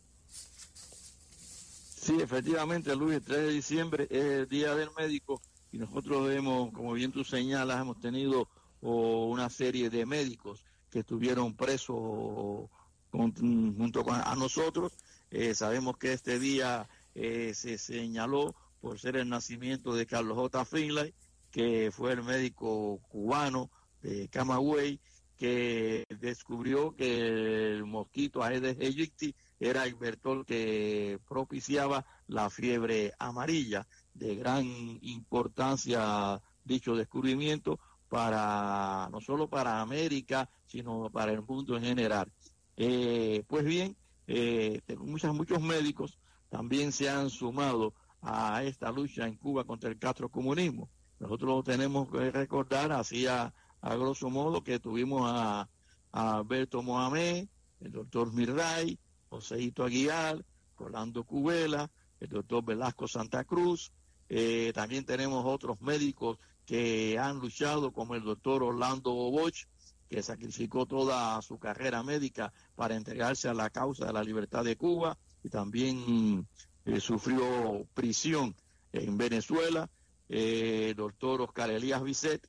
Sí, 2.02 2.16
efectivamente, 2.20 2.96
Luis, 2.96 3.16
el 3.16 3.22
3 3.22 3.38
de 3.38 3.50
diciembre 3.50 4.06
es 4.10 4.24
el 4.24 4.48
Día 4.48 4.74
del 4.74 4.90
Médico 4.98 5.40
y 5.70 5.78
nosotros 5.78 6.30
hemos, 6.32 6.72
como 6.72 6.92
bien 6.94 7.12
tú 7.12 7.22
señalas, 7.24 7.80
hemos 7.80 8.00
tenido 8.00 8.48
una 8.80 9.48
serie 9.48 9.88
de 9.88 10.04
médicos 10.04 10.64
que 10.90 11.00
estuvieron 11.00 11.54
presos 11.54 12.68
junto 13.10 14.04
con 14.04 14.14
a 14.14 14.34
nosotros. 14.34 14.92
Eh, 15.30 15.54
sabemos 15.54 15.96
que 15.96 16.12
este 16.12 16.38
día 16.38 16.88
eh, 17.14 17.52
se 17.54 17.78
señaló 17.78 18.54
por 18.80 18.98
ser 18.98 19.16
el 19.16 19.28
nacimiento 19.28 19.94
de 19.94 20.06
Carlos 20.06 20.36
J. 20.36 20.64
Finlay, 20.64 21.14
que 21.52 21.90
fue 21.92 22.12
el 22.12 22.22
médico 22.24 23.00
cubano 23.08 23.70
de 24.00 24.28
Camagüey, 24.28 25.00
que 25.36 26.04
descubrió 26.20 26.96
que 26.96 27.18
el 27.18 27.84
mosquito 27.84 28.42
Aedes 28.42 28.78
aegypti 28.78 29.34
era 29.60 29.84
el 29.84 29.94
vector 29.94 30.44
que 30.46 31.18
propiciaba 31.28 32.04
la 32.26 32.48
fiebre 32.50 33.12
amarilla, 33.18 33.86
de 34.14 34.36
gran 34.36 34.64
importancia 35.02 36.40
dicho 36.64 36.96
descubrimiento 36.96 37.78
para 38.08 39.08
no 39.10 39.20
solo 39.20 39.48
para 39.48 39.80
América, 39.80 40.48
sino 40.66 41.10
para 41.10 41.32
el 41.32 41.42
mundo 41.42 41.76
en 41.76 41.84
general. 41.84 42.32
Eh, 42.76 43.44
pues 43.46 43.64
bien, 43.64 43.96
eh, 44.26 44.80
muchos, 44.98 45.34
muchos 45.34 45.60
médicos 45.60 46.18
también 46.48 46.92
se 46.92 47.08
han 47.08 47.30
sumado 47.30 47.94
a 48.20 48.62
esta 48.62 48.92
lucha 48.92 49.26
en 49.26 49.36
Cuba 49.36 49.64
contra 49.64 49.90
el 49.90 49.98
castrocomunismo. 49.98 50.88
Nosotros 51.22 51.62
tenemos 51.62 52.10
que 52.10 52.32
recordar, 52.32 52.90
así 52.90 53.28
a, 53.28 53.54
grosso 53.80 54.28
modo, 54.28 54.64
que 54.64 54.80
tuvimos 54.80 55.22
a, 55.24 55.68
a 56.10 56.36
Alberto 56.38 56.82
Mohamed, 56.82 57.46
el 57.80 57.92
doctor 57.92 58.32
Mirray, 58.32 58.98
Joséito 59.30 59.84
Aguilar, 59.84 60.44
Rolando 60.76 61.22
Cubela, 61.22 61.88
el 62.18 62.28
doctor 62.28 62.64
Velasco 62.64 63.06
Santa 63.06 63.44
Cruz. 63.44 63.92
Eh, 64.28 64.72
también 64.74 65.04
tenemos 65.04 65.44
otros 65.46 65.80
médicos 65.80 66.38
que 66.66 67.16
han 67.20 67.38
luchado, 67.38 67.92
como 67.92 68.16
el 68.16 68.24
doctor 68.24 68.64
Orlando 68.64 69.12
Bosch, 69.12 69.66
que 70.08 70.24
sacrificó 70.24 70.86
toda 70.86 71.40
su 71.40 71.56
carrera 71.56 72.02
médica 72.02 72.52
para 72.74 72.96
entregarse 72.96 73.48
a 73.48 73.54
la 73.54 73.70
causa 73.70 74.06
de 74.06 74.12
la 74.12 74.24
libertad 74.24 74.64
de 74.64 74.76
Cuba 74.76 75.16
y 75.44 75.50
también 75.50 76.48
eh, 76.84 76.98
sufrió 76.98 77.86
prisión 77.94 78.56
en 78.92 79.16
Venezuela. 79.16 79.88
Eh, 80.34 80.88
el 80.88 80.96
doctor 80.96 81.42
Oscar 81.42 81.70
Elías 81.70 82.02
Bisset, 82.02 82.48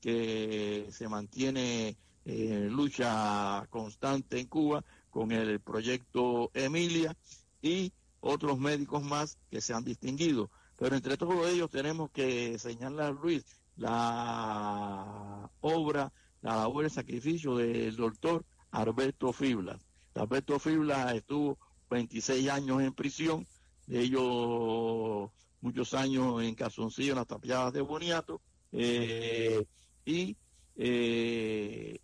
que 0.00 0.86
se 0.92 1.08
mantiene 1.08 1.96
eh, 2.24 2.68
lucha 2.70 3.66
constante 3.70 4.38
en 4.38 4.46
Cuba 4.46 4.84
con 5.10 5.32
el 5.32 5.58
proyecto 5.58 6.52
Emilia 6.54 7.16
y 7.60 7.92
otros 8.20 8.60
médicos 8.60 9.02
más 9.02 9.36
que 9.50 9.60
se 9.60 9.74
han 9.74 9.82
distinguido. 9.82 10.48
Pero 10.76 10.94
entre 10.94 11.16
todos 11.16 11.48
ellos 11.48 11.68
tenemos 11.72 12.08
que 12.12 12.56
señalar, 12.56 13.14
Luis, 13.14 13.44
la 13.78 15.50
obra, 15.60 16.12
la 16.40 16.54
labor 16.54 16.84
de 16.84 16.90
sacrificio 16.90 17.56
del 17.56 17.96
doctor 17.96 18.44
Alberto 18.70 19.32
Fibla. 19.32 19.76
Alberto 20.14 20.60
Fibla 20.60 21.12
estuvo 21.12 21.58
26 21.90 22.48
años 22.48 22.80
en 22.80 22.94
prisión, 22.94 23.44
de 23.88 24.02
ellos 24.02 25.30
muchos 25.64 25.94
años 25.94 26.42
en 26.42 26.54
Calzoncillo, 26.54 27.12
en 27.12 27.18
las 27.18 27.26
tapiadas 27.26 27.72
de 27.72 27.80
Boniato, 27.80 28.42
eh, 28.70 29.64
y 30.04 30.36
eh, 30.76 31.98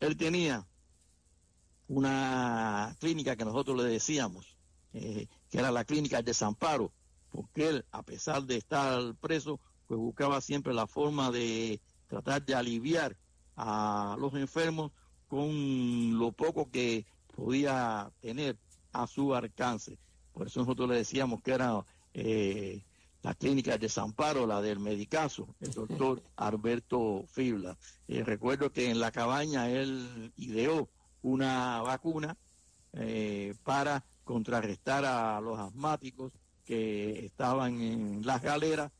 él 0.00 0.16
tenía 0.18 0.66
una 1.88 2.94
clínica 3.00 3.34
que 3.34 3.46
nosotros 3.46 3.78
le 3.78 3.84
decíamos, 3.84 4.58
eh, 4.92 5.28
que 5.50 5.58
era 5.58 5.70
la 5.70 5.86
clínica 5.86 6.18
de 6.18 6.24
desamparo, 6.24 6.92
porque 7.30 7.68
él, 7.68 7.86
a 7.90 8.02
pesar 8.02 8.42
de 8.42 8.58
estar 8.58 9.14
preso, 9.14 9.60
pues 9.86 9.98
buscaba 9.98 10.42
siempre 10.42 10.74
la 10.74 10.86
forma 10.86 11.30
de 11.30 11.80
tratar 12.08 12.44
de 12.44 12.54
aliviar 12.54 13.16
a 13.56 14.16
los 14.20 14.34
enfermos 14.34 14.92
con 15.26 16.18
lo 16.18 16.32
poco 16.32 16.70
que 16.70 17.06
podía 17.34 18.12
tener 18.20 18.58
a 18.92 19.06
su 19.06 19.34
alcance. 19.34 19.98
Por 20.34 20.48
eso 20.48 20.60
nosotros 20.60 20.86
le 20.90 20.96
decíamos 20.96 21.40
que 21.40 21.52
era 21.52 21.82
eh, 22.12 22.84
la 23.26 23.34
clínica 23.34 23.72
de 23.72 23.78
desamparo, 23.78 24.46
la 24.46 24.62
del 24.62 24.78
medicazo, 24.78 25.56
el 25.58 25.72
doctor 25.72 26.22
Alberto 26.36 27.24
Fibla. 27.28 27.76
Eh, 28.06 28.22
recuerdo 28.22 28.70
que 28.70 28.88
en 28.88 29.00
la 29.00 29.10
cabaña 29.10 29.68
él 29.68 30.32
ideó 30.36 30.88
una 31.22 31.82
vacuna 31.82 32.36
eh, 32.92 33.52
para 33.64 34.04
contrarrestar 34.22 35.04
a 35.04 35.40
los 35.40 35.58
asmáticos 35.58 36.34
que 36.64 37.26
estaban 37.26 37.80
en 37.80 38.24
las 38.24 38.40
galeras 38.40 38.92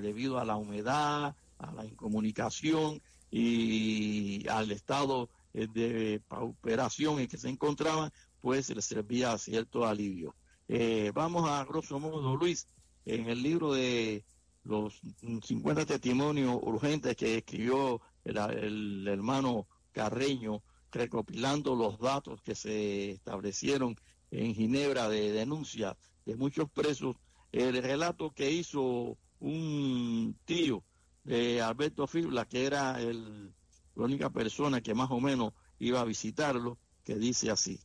debido 0.00 0.38
a 0.38 0.44
la 0.44 0.54
humedad, 0.54 1.34
a 1.58 1.72
la 1.72 1.84
incomunicación 1.84 3.02
y 3.28 4.46
al 4.48 4.70
estado 4.70 5.30
de 5.52 6.22
pauperación 6.28 7.18
en 7.18 7.26
que 7.26 7.38
se 7.38 7.48
encontraban, 7.48 8.12
pues 8.40 8.70
les 8.70 8.84
servía 8.84 9.36
cierto 9.36 9.84
alivio. 9.84 10.36
Eh, 10.68 11.10
vamos 11.12 11.50
a 11.50 11.64
grosso 11.64 11.98
modo, 11.98 12.36
Luis, 12.36 12.68
en 13.08 13.26
el 13.28 13.42
libro 13.42 13.72
de 13.72 14.22
los 14.64 15.00
50 15.42 15.86
testimonios 15.86 16.58
urgentes 16.62 17.16
que 17.16 17.38
escribió 17.38 18.02
el, 18.22 19.08
hermano 19.08 19.66
Carreño, 19.92 20.62
recopilando 20.92 21.74
los 21.74 21.98
datos 21.98 22.42
que 22.42 22.54
se 22.54 23.12
establecieron 23.12 23.96
en 24.30 24.54
Ginebra 24.54 25.08
de 25.08 25.32
denuncia 25.32 25.96
de 26.26 26.36
muchos 26.36 26.70
presos, 26.70 27.16
el 27.50 27.82
relato 27.82 28.30
que 28.30 28.50
hizo 28.50 29.16
un 29.40 30.38
tío 30.44 30.84
de 31.24 31.62
Alberto 31.62 32.06
Fibla, 32.06 32.44
que 32.46 32.66
era 32.66 33.00
el, 33.00 33.54
la 33.94 34.04
única 34.04 34.28
persona 34.28 34.82
que 34.82 34.94
más 34.94 35.10
o 35.10 35.18
menos 35.18 35.54
iba 35.78 36.00
a 36.00 36.04
visitarlo, 36.04 36.78
que 37.04 37.14
dice 37.14 37.50
así. 37.50 37.80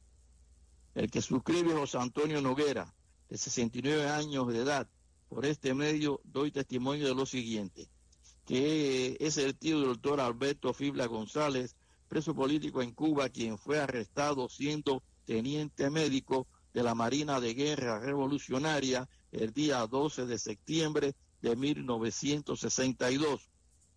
El 0.95 1.09
que 1.09 1.21
suscribe 1.21 1.73
José 1.73 1.97
Antonio 1.97 2.41
Noguera, 2.41 2.93
de 3.29 3.37
69 3.37 4.09
años 4.09 4.47
de 4.49 4.59
edad, 4.59 4.89
por 5.33 5.47
este 5.47 5.73
medio 5.73 6.21
doy 6.25 6.51
testimonio 6.51 7.07
de 7.07 7.15
lo 7.15 7.25
siguiente, 7.25 7.89
que 8.45 9.17
es 9.19 9.37
el 9.37 9.57
tío 9.57 9.79
del 9.79 9.87
doctor 9.87 10.19
Alberto 10.19 10.73
Fibla 10.73 11.07
González, 11.07 11.75
preso 12.07 12.35
político 12.35 12.83
en 12.83 12.91
Cuba, 12.91 13.29
quien 13.29 13.57
fue 13.57 13.79
arrestado 13.79 14.47
siendo 14.47 15.01
teniente 15.25 15.89
médico 15.89 16.45
de 16.71 16.83
la 16.83 16.93
Marina 16.93 17.39
de 17.39 17.55
Guerra 17.55 17.99
Revolucionaria 17.99 19.09
el 19.31 19.51
día 19.53 19.87
12 19.87 20.27
de 20.27 20.37
septiembre 20.37 21.15
de 21.41 21.55
1962 21.55 23.49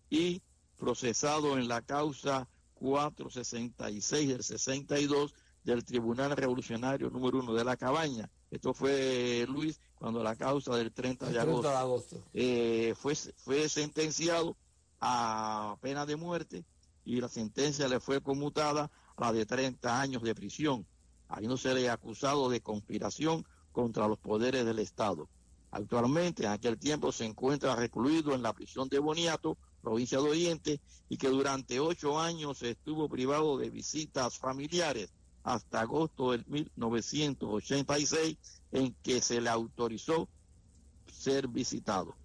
y 0.09 0.41
procesado 0.75 1.59
en 1.59 1.67
la 1.67 1.83
causa 1.83 2.49
466 2.73 4.29
del 4.29 4.43
62 4.43 5.35
del 5.63 5.85
Tribunal 5.85 6.35
Revolucionario 6.35 7.11
número 7.11 7.39
uno 7.39 7.53
de 7.53 7.63
la 7.63 7.77
Cabaña. 7.77 8.27
Esto 8.49 8.73
fue, 8.73 9.45
Luis, 9.47 9.79
cuando 9.99 10.23
la 10.23 10.35
causa 10.35 10.75
del 10.75 10.91
30 10.91 11.29
de 11.29 11.39
agosto, 11.39 12.23
eh, 12.33 12.93
fue, 12.97 13.15
fue 13.15 13.67
sentenciado 13.67 14.55
a 14.99 15.77
pena 15.81 16.05
de 16.05 16.15
muerte 16.15 16.65
y 17.03 17.19
la 17.19 17.29
sentencia 17.29 17.87
le 17.87 17.99
fue 17.99 18.21
conmutada 18.21 18.91
a 19.15 19.21
la 19.21 19.33
de 19.33 19.45
30 19.45 19.99
años 19.99 20.21
de 20.21 20.35
prisión. 20.35 20.85
Ahí 21.29 21.47
no 21.47 21.57
se 21.57 21.73
le 21.73 21.89
ha 21.89 21.93
acusado 21.93 22.49
de 22.49 22.61
conspiración 22.61 23.45
contra 23.71 24.07
los 24.07 24.19
poderes 24.19 24.65
del 24.65 24.79
Estado. 24.79 25.29
Actualmente, 25.71 26.43
en 26.43 26.51
aquel 26.51 26.77
tiempo, 26.77 27.11
se 27.11 27.25
encuentra 27.25 27.75
recluido 27.75 28.33
en 28.33 28.41
la 28.41 28.53
prisión 28.53 28.87
de 28.89 28.99
Boniato, 28.99 29.57
provincia 29.81 30.19
de 30.19 30.29
Oriente, 30.29 30.79
y 31.09 31.17
que 31.17 31.27
durante 31.27 31.79
ocho 31.79 32.19
años 32.19 32.61
estuvo 32.63 33.09
privado 33.09 33.57
de 33.57 33.69
visitas 33.69 34.37
familiares 34.37 35.09
hasta 35.43 35.81
agosto 35.81 36.31
del 36.31 36.45
1986 36.47 38.37
en 38.71 38.93
que 39.03 39.21
se 39.21 39.41
le 39.41 39.49
autorizó 39.49 40.27
ser 41.11 41.47
visitado. 41.47 42.15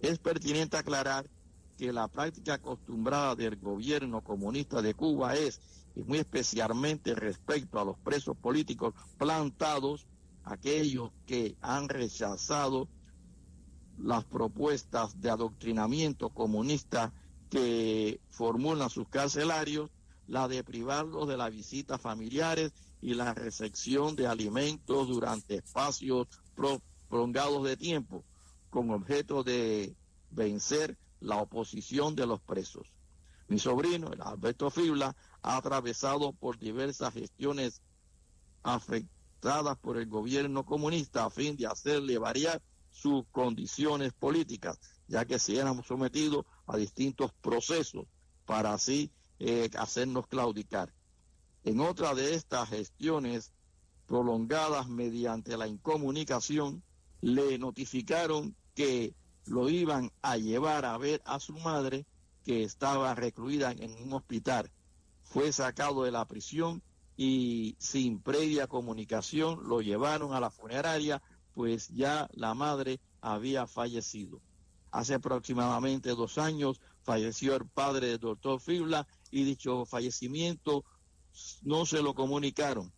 Es 0.00 0.18
pertinente 0.18 0.76
aclarar 0.76 1.28
que 1.76 1.92
la 1.92 2.08
práctica 2.08 2.54
acostumbrada 2.54 3.36
del 3.36 3.56
gobierno 3.56 4.22
comunista 4.22 4.82
de 4.82 4.94
Cuba 4.94 5.36
es, 5.36 5.60
y 5.94 6.02
muy 6.02 6.18
especialmente 6.18 7.14
respecto 7.14 7.78
a 7.78 7.84
los 7.84 7.98
presos 7.98 8.36
políticos 8.36 8.94
plantados, 9.16 10.06
aquellos 10.44 11.10
que 11.26 11.56
han 11.60 11.88
rechazado 11.88 12.88
las 13.98 14.24
propuestas 14.24 15.20
de 15.20 15.30
adoctrinamiento 15.30 16.30
comunista 16.30 17.12
que 17.50 18.20
formulan 18.28 18.90
sus 18.90 19.08
carcelarios, 19.08 19.90
la 20.26 20.46
de 20.46 20.62
privarlos 20.62 21.26
de 21.26 21.36
las 21.36 21.50
visitas 21.50 22.00
familiares 22.00 22.72
y 23.00 23.14
la 23.14 23.34
recepción 23.34 24.16
de 24.16 24.26
alimentos 24.26 25.08
durante 25.08 25.56
espacios 25.56 26.26
prolongados 27.08 27.64
de 27.64 27.76
tiempo, 27.76 28.24
con 28.70 28.90
objeto 28.90 29.42
de 29.42 29.94
vencer 30.30 30.96
la 31.20 31.36
oposición 31.36 32.14
de 32.14 32.26
los 32.26 32.40
presos. 32.40 32.92
Mi 33.48 33.58
sobrino, 33.58 34.12
el 34.12 34.20
Alberto 34.20 34.70
Fibla, 34.70 35.16
ha 35.42 35.56
atravesado 35.56 36.32
por 36.32 36.58
diversas 36.58 37.14
gestiones 37.14 37.80
afectadas 38.62 39.78
por 39.78 39.96
el 39.96 40.06
gobierno 40.06 40.64
comunista 40.64 41.24
a 41.24 41.30
fin 41.30 41.56
de 41.56 41.66
hacerle 41.66 42.18
variar 42.18 42.60
sus 42.90 43.24
condiciones 43.30 44.12
políticas, 44.12 44.78
ya 45.06 45.24
que 45.24 45.38
se 45.38 45.56
eran 45.56 45.82
sometidos 45.84 46.44
a 46.66 46.76
distintos 46.76 47.32
procesos 47.40 48.06
para 48.44 48.74
así 48.74 49.10
eh, 49.38 49.70
hacernos 49.78 50.26
claudicar. 50.26 50.92
En 51.64 51.80
otra 51.80 52.14
de 52.14 52.34
estas 52.34 52.68
gestiones 52.68 53.52
prolongadas 54.06 54.88
mediante 54.88 55.56
la 55.56 55.66
incomunicación, 55.66 56.82
le 57.20 57.58
notificaron 57.58 58.56
que 58.74 59.14
lo 59.44 59.68
iban 59.68 60.12
a 60.22 60.36
llevar 60.36 60.84
a 60.84 60.96
ver 60.98 61.20
a 61.24 61.40
su 61.40 61.52
madre 61.54 62.06
que 62.44 62.62
estaba 62.62 63.14
recluida 63.14 63.72
en 63.72 63.92
un 64.02 64.12
hospital. 64.12 64.70
Fue 65.24 65.52
sacado 65.52 66.04
de 66.04 66.10
la 66.10 66.26
prisión 66.26 66.82
y 67.16 67.76
sin 67.78 68.20
previa 68.20 68.66
comunicación 68.66 69.68
lo 69.68 69.80
llevaron 69.80 70.32
a 70.32 70.40
la 70.40 70.50
funeraria, 70.50 71.20
pues 71.52 71.88
ya 71.88 72.28
la 72.32 72.54
madre 72.54 73.00
había 73.20 73.66
fallecido. 73.66 74.40
Hace 74.90 75.14
aproximadamente 75.14 76.10
dos 76.10 76.38
años 76.38 76.80
falleció 77.02 77.56
el 77.56 77.66
padre 77.66 78.06
del 78.08 78.20
doctor 78.20 78.60
Fibla 78.60 79.06
y 79.30 79.44
dicho 79.44 79.84
fallecimiento 79.84 80.84
no 81.62 81.86
se 81.86 82.02
lo 82.02 82.14
comunicaron. 82.14 82.92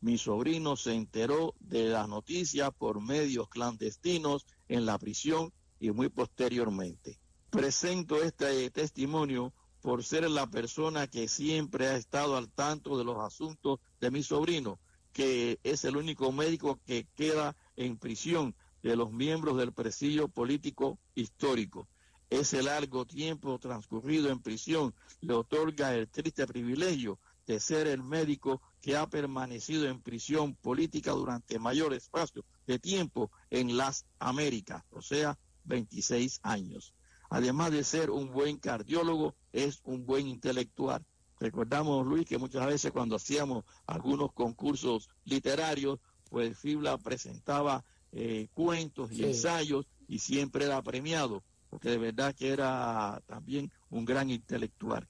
Mi 0.00 0.18
sobrino 0.18 0.76
se 0.76 0.94
enteró 0.94 1.54
de 1.60 1.88
las 1.88 2.08
noticias 2.08 2.70
por 2.76 3.00
medios 3.00 3.48
clandestinos 3.48 4.46
en 4.68 4.84
la 4.84 4.98
prisión 4.98 5.52
y 5.78 5.90
muy 5.90 6.08
posteriormente. 6.08 7.18
Presento 7.50 8.22
este 8.22 8.70
testimonio 8.70 9.52
por 9.80 10.04
ser 10.04 10.28
la 10.30 10.48
persona 10.48 11.06
que 11.06 11.28
siempre 11.28 11.88
ha 11.88 11.96
estado 11.96 12.36
al 12.36 12.50
tanto 12.50 12.98
de 12.98 13.04
los 13.04 13.18
asuntos 13.18 13.80
de 14.00 14.10
mi 14.10 14.22
sobrino, 14.22 14.78
que 15.12 15.60
es 15.62 15.84
el 15.84 15.96
único 15.96 16.32
médico 16.32 16.80
que 16.86 17.06
queda 17.14 17.56
en 17.76 17.98
prisión 17.98 18.54
de 18.82 18.96
los 18.96 19.12
miembros 19.12 19.56
del 19.56 19.72
presidio 19.72 20.28
político 20.28 20.98
histórico 21.14 21.88
ese 22.32 22.62
largo 22.62 23.04
tiempo 23.04 23.58
transcurrido 23.58 24.30
en 24.30 24.40
prisión 24.40 24.94
le 25.20 25.34
otorga 25.34 25.94
el 25.94 26.08
triste 26.08 26.46
privilegio 26.46 27.18
de 27.46 27.60
ser 27.60 27.86
el 27.86 28.02
médico 28.02 28.60
que 28.80 28.96
ha 28.96 29.06
permanecido 29.06 29.88
en 29.88 30.00
prisión 30.00 30.54
política 30.54 31.12
durante 31.12 31.58
mayor 31.58 31.94
espacio 31.94 32.44
de 32.66 32.78
tiempo 32.78 33.30
en 33.50 33.76
las 33.76 34.06
Américas, 34.18 34.84
o 34.90 35.02
sea, 35.02 35.38
26 35.64 36.40
años. 36.42 36.94
Además 37.30 37.70
de 37.70 37.84
ser 37.84 38.10
un 38.10 38.30
buen 38.30 38.58
cardiólogo, 38.58 39.34
es 39.52 39.80
un 39.84 40.04
buen 40.04 40.26
intelectual. 40.26 41.04
Recordamos, 41.40 42.06
Luis, 42.06 42.26
que 42.26 42.38
muchas 42.38 42.66
veces 42.66 42.92
cuando 42.92 43.16
hacíamos 43.16 43.64
algunos 43.86 44.32
concursos 44.32 45.08
literarios, 45.24 45.98
pues 46.28 46.58
Fibla 46.58 46.98
presentaba 46.98 47.84
eh, 48.12 48.48
cuentos 48.52 49.10
y 49.12 49.24
ensayos 49.24 49.86
y 50.06 50.18
siempre 50.18 50.66
era 50.66 50.82
premiado, 50.82 51.42
porque 51.70 51.90
de 51.90 51.98
verdad 51.98 52.34
que 52.34 52.50
era 52.50 53.22
también 53.26 53.72
un 53.90 54.04
gran 54.04 54.30
intelectual. 54.30 55.08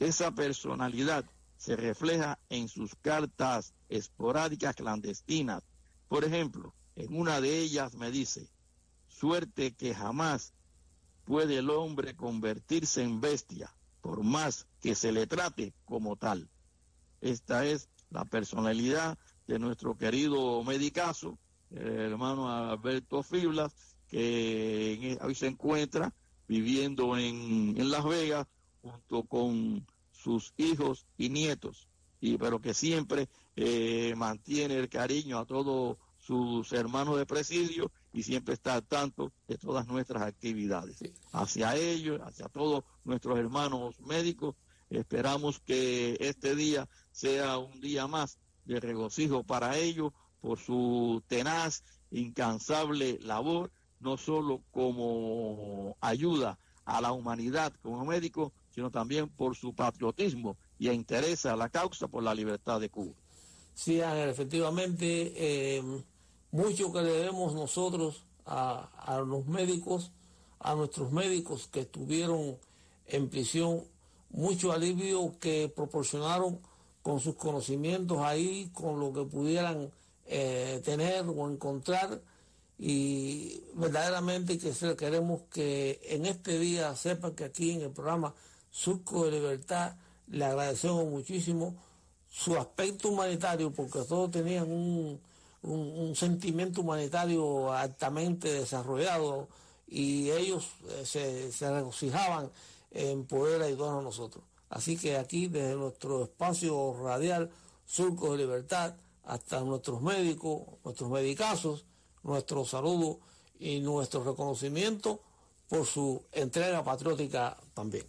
Esa 0.00 0.34
personalidad 0.34 1.26
se 1.58 1.76
refleja 1.76 2.38
en 2.48 2.68
sus 2.68 2.94
cartas 3.02 3.74
esporádicas 3.90 4.74
clandestinas. 4.74 5.62
Por 6.08 6.24
ejemplo, 6.24 6.72
en 6.96 7.14
una 7.14 7.42
de 7.42 7.58
ellas 7.58 7.94
me 7.94 8.10
dice, 8.10 8.48
suerte 9.08 9.72
que 9.72 9.94
jamás 9.94 10.54
puede 11.26 11.58
el 11.58 11.68
hombre 11.68 12.16
convertirse 12.16 13.02
en 13.02 13.20
bestia, 13.20 13.74
por 14.00 14.22
más 14.22 14.66
que 14.80 14.94
se 14.94 15.12
le 15.12 15.26
trate 15.26 15.74
como 15.84 16.16
tal. 16.16 16.48
Esta 17.20 17.66
es 17.66 17.90
la 18.08 18.24
personalidad 18.24 19.18
de 19.46 19.58
nuestro 19.58 19.98
querido 19.98 20.64
medicazo, 20.64 21.38
el 21.70 21.86
hermano 21.86 22.50
Alberto 22.50 23.22
Fiblas, 23.22 23.74
que 24.08 24.94
e, 24.94 25.18
hoy 25.20 25.34
se 25.34 25.48
encuentra 25.48 26.14
viviendo 26.48 27.18
en, 27.18 27.74
en 27.78 27.90
Las 27.90 28.04
Vegas 28.06 28.46
junto 28.82 29.22
con 29.24 29.86
sus 30.12 30.52
hijos 30.56 31.06
y 31.16 31.28
nietos, 31.30 31.88
y 32.20 32.36
pero 32.36 32.60
que 32.60 32.74
siempre 32.74 33.28
eh, 33.56 34.14
mantiene 34.16 34.76
el 34.76 34.88
cariño 34.88 35.38
a 35.38 35.46
todos 35.46 35.96
sus 36.18 36.72
hermanos 36.72 37.16
de 37.16 37.26
presidio 37.26 37.90
y 38.12 38.22
siempre 38.22 38.54
está 38.54 38.74
al 38.74 38.82
tanto 38.82 39.32
de 39.48 39.56
todas 39.56 39.86
nuestras 39.86 40.22
actividades. 40.22 40.98
Hacia 41.32 41.76
ellos, 41.76 42.20
hacia 42.22 42.48
todos 42.48 42.84
nuestros 43.04 43.38
hermanos 43.38 43.98
médicos, 44.00 44.54
esperamos 44.90 45.60
que 45.60 46.16
este 46.20 46.54
día 46.54 46.88
sea 47.10 47.58
un 47.58 47.80
día 47.80 48.06
más 48.06 48.38
de 48.64 48.80
regocijo 48.80 49.44
para 49.44 49.76
ellos 49.78 50.12
por 50.40 50.58
su 50.58 51.22
tenaz, 51.26 51.82
incansable 52.10 53.18
labor, 53.22 53.72
no 54.00 54.16
solo 54.16 54.62
como 54.70 55.96
ayuda 56.00 56.58
a 56.84 57.00
la 57.00 57.12
humanidad 57.12 57.72
como 57.82 58.04
médico, 58.04 58.52
sino 58.74 58.90
también 58.90 59.28
por 59.28 59.56
su 59.56 59.74
patriotismo 59.74 60.56
y 60.78 60.88
interés 60.90 61.46
a 61.46 61.56
la 61.56 61.68
causa 61.68 62.08
por 62.08 62.22
la 62.22 62.34
libertad 62.34 62.80
de 62.80 62.88
Cuba. 62.88 63.12
Sí, 63.74 64.00
Ángel, 64.00 64.28
efectivamente, 64.28 65.32
eh, 65.36 65.82
mucho 66.50 66.92
que 66.92 67.02
le 67.02 67.12
debemos 67.12 67.54
nosotros 67.54 68.24
a, 68.46 68.90
a 68.96 69.20
los 69.20 69.46
médicos, 69.46 70.12
a 70.58 70.74
nuestros 70.74 71.12
médicos 71.12 71.68
que 71.68 71.80
estuvieron 71.80 72.56
en 73.06 73.28
prisión, 73.28 73.84
mucho 74.30 74.72
alivio 74.72 75.34
que 75.40 75.72
proporcionaron 75.74 76.60
con 77.02 77.20
sus 77.20 77.34
conocimientos 77.34 78.18
ahí, 78.18 78.70
con 78.72 79.00
lo 79.00 79.12
que 79.12 79.22
pudieran 79.24 79.90
eh, 80.26 80.80
tener 80.84 81.24
o 81.26 81.50
encontrar. 81.50 82.20
Y 82.78 83.62
verdaderamente 83.74 84.58
que 84.58 84.72
queremos 84.96 85.42
que 85.52 86.00
en 86.04 86.24
este 86.24 86.58
día 86.58 86.96
sepan 86.96 87.34
que 87.34 87.44
aquí 87.44 87.72
en 87.72 87.82
el 87.82 87.90
programa 87.90 88.34
Surco 88.70 89.24
de 89.24 89.32
Libertad 89.32 89.96
le 90.28 90.44
agradecemos 90.44 91.04
muchísimo 91.06 91.74
su 92.28 92.56
aspecto 92.56 93.08
humanitario, 93.08 93.72
porque 93.72 94.00
todos 94.04 94.30
tenían 94.30 94.70
un, 94.70 95.20
un, 95.62 96.14
sentimiento 96.14 96.82
humanitario 96.82 97.72
altamente 97.72 98.52
desarrollado 98.52 99.48
y 99.88 100.30
ellos 100.30 100.68
eh, 100.88 101.04
se, 101.04 101.50
se 101.50 101.70
regocijaban 101.70 102.50
en 102.92 103.24
poder 103.26 103.62
ayudar 103.62 103.98
a 103.98 104.02
nosotros. 104.02 104.44
Así 104.68 104.96
que 104.96 105.16
aquí, 105.16 105.48
desde 105.48 105.74
nuestro 105.74 106.22
espacio 106.22 106.96
radial 107.02 107.50
Surco 107.84 108.32
de 108.32 108.38
Libertad, 108.38 108.94
hasta 109.24 109.60
nuestros 109.60 110.00
médicos, 110.00 110.62
nuestros 110.84 111.10
medicazos, 111.10 111.84
nuestro 112.22 112.64
saludo 112.64 113.18
y 113.58 113.80
nuestro 113.80 114.22
reconocimiento 114.22 115.20
por 115.68 115.86
su 115.86 116.22
entrega 116.32 116.84
patriótica 116.84 117.56
también. 117.74 118.06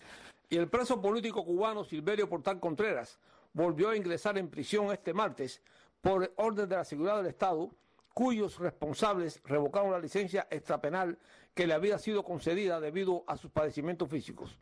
Y 0.52 0.58
el 0.58 0.68
preso 0.68 1.02
político 1.02 1.46
cubano 1.46 1.86
Silverio 1.86 2.28
Portal 2.28 2.60
Contreras 2.60 3.18
volvió 3.54 3.90
a 3.90 3.96
ingresar 3.96 4.38
en 4.38 4.50
prisión 4.50 4.92
este 4.92 5.14
martes 5.14 5.62
por 6.02 6.30
orden 6.36 6.68
de 6.68 6.76
la 6.76 6.84
seguridad 6.84 7.16
del 7.16 7.28
Estado, 7.28 7.72
cuyos 8.14 8.60
responsables 8.60 9.42
revocaron 9.46 9.92
la 9.92 10.00
licencia 10.00 10.50
extrapenal 10.52 11.18
que 11.54 11.66
le 11.66 11.74
había 11.74 11.98
sido 11.98 12.26
concedida 12.26 12.82
debido 12.82 13.24
a 13.28 13.38
sus 13.38 13.50
padecimientos 13.50 14.10
físicos. 14.10 14.58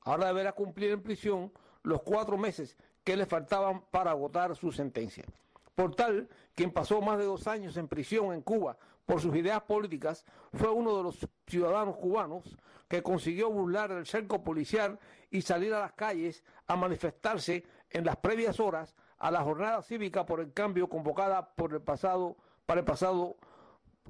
Ahora 0.00 0.28
deberá 0.28 0.52
cumplir 0.52 0.92
en 0.92 1.02
prisión 1.02 1.52
los 1.82 2.00
cuatro 2.00 2.38
meses 2.38 2.74
que 3.04 3.14
le 3.14 3.26
faltaban 3.26 3.82
para 3.90 4.12
agotar 4.12 4.56
su 4.56 4.72
sentencia. 4.72 5.26
Portal, 5.74 6.30
quien 6.54 6.70
pasó 6.70 7.02
más 7.02 7.18
de 7.18 7.26
dos 7.26 7.46
años 7.46 7.76
en 7.76 7.88
prisión 7.88 8.32
en 8.32 8.40
Cuba 8.40 8.78
por 9.06 9.20
sus 9.20 9.34
ideas 9.36 9.62
políticas, 9.62 10.24
fue 10.52 10.68
uno 10.68 10.96
de 10.96 11.02
los 11.04 11.28
ciudadanos 11.46 11.96
cubanos 11.96 12.56
que 12.88 13.02
consiguió 13.02 13.50
burlar 13.50 13.92
el 13.92 14.06
cerco 14.06 14.42
policial 14.42 14.98
y 15.30 15.42
salir 15.42 15.72
a 15.74 15.80
las 15.80 15.92
calles 15.92 16.44
a 16.66 16.76
manifestarse 16.76 17.64
en 17.90 18.04
las 18.04 18.16
previas 18.16 18.60
horas 18.60 18.94
a 19.18 19.30
la 19.30 19.42
jornada 19.42 19.82
cívica 19.82 20.26
por 20.26 20.40
el 20.40 20.52
cambio 20.52 20.88
convocada 20.88 21.54
por 21.54 21.72
el 21.72 21.80
pasado, 21.80 22.36
para 22.66 22.80
el 22.80 22.86
pasado 22.86 23.36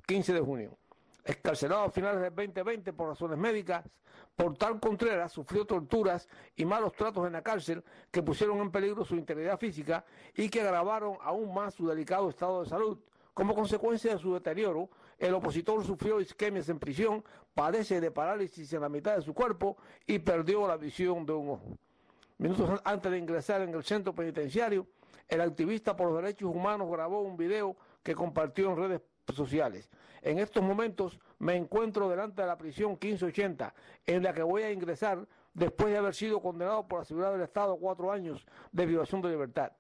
15 0.06 0.32
de 0.32 0.40
junio. 0.40 0.78
Escarcelado 1.24 1.84
a 1.84 1.90
finales 1.90 2.20
del 2.20 2.34
2020 2.34 2.92
por 2.92 3.08
razones 3.08 3.38
médicas, 3.38 3.84
Portal 4.34 4.78
Contreras 4.78 5.32
sufrió 5.32 5.64
torturas 5.64 6.28
y 6.54 6.64
malos 6.64 6.92
tratos 6.92 7.26
en 7.26 7.32
la 7.32 7.42
cárcel 7.42 7.82
que 8.10 8.22
pusieron 8.22 8.58
en 8.58 8.70
peligro 8.70 9.04
su 9.04 9.16
integridad 9.16 9.58
física 9.58 10.04
y 10.34 10.48
que 10.48 10.60
agravaron 10.60 11.16
aún 11.22 11.52
más 11.52 11.74
su 11.74 11.88
delicado 11.88 12.28
estado 12.28 12.62
de 12.62 12.68
salud. 12.68 12.98
Como 13.36 13.54
consecuencia 13.54 14.14
de 14.14 14.18
su 14.18 14.32
deterioro, 14.32 14.88
el 15.18 15.34
opositor 15.34 15.84
sufrió 15.84 16.22
isquemias 16.22 16.70
en 16.70 16.78
prisión, 16.78 17.22
padece 17.54 18.00
de 18.00 18.10
parálisis 18.10 18.72
en 18.72 18.80
la 18.80 18.88
mitad 18.88 19.14
de 19.14 19.20
su 19.20 19.34
cuerpo 19.34 19.76
y 20.06 20.18
perdió 20.20 20.66
la 20.66 20.78
visión 20.78 21.26
de 21.26 21.34
un 21.34 21.50
ojo. 21.50 21.76
Minutos 22.38 22.80
antes 22.82 23.12
de 23.12 23.18
ingresar 23.18 23.60
en 23.60 23.74
el 23.74 23.84
centro 23.84 24.14
penitenciario, 24.14 24.86
el 25.28 25.42
activista 25.42 25.94
por 25.94 26.10
los 26.10 26.22
derechos 26.22 26.48
humanos 26.48 26.90
grabó 26.90 27.20
un 27.20 27.36
video 27.36 27.76
que 28.02 28.14
compartió 28.14 28.70
en 28.70 28.76
redes 28.78 29.02
sociales. 29.34 29.90
En 30.22 30.38
estos 30.38 30.62
momentos 30.62 31.20
me 31.38 31.56
encuentro 31.56 32.08
delante 32.08 32.40
de 32.40 32.48
la 32.48 32.56
prisión 32.56 32.92
1580, 32.92 33.74
en 34.06 34.22
la 34.22 34.32
que 34.32 34.42
voy 34.42 34.62
a 34.62 34.72
ingresar 34.72 35.28
después 35.52 35.92
de 35.92 35.98
haber 35.98 36.14
sido 36.14 36.40
condenado 36.40 36.88
por 36.88 37.00
la 37.00 37.04
seguridad 37.04 37.32
del 37.32 37.42
Estado 37.42 37.74
a 37.74 37.78
cuatro 37.78 38.10
años 38.10 38.46
de 38.72 38.86
violación 38.86 39.20
de 39.20 39.28
libertad. 39.28 39.72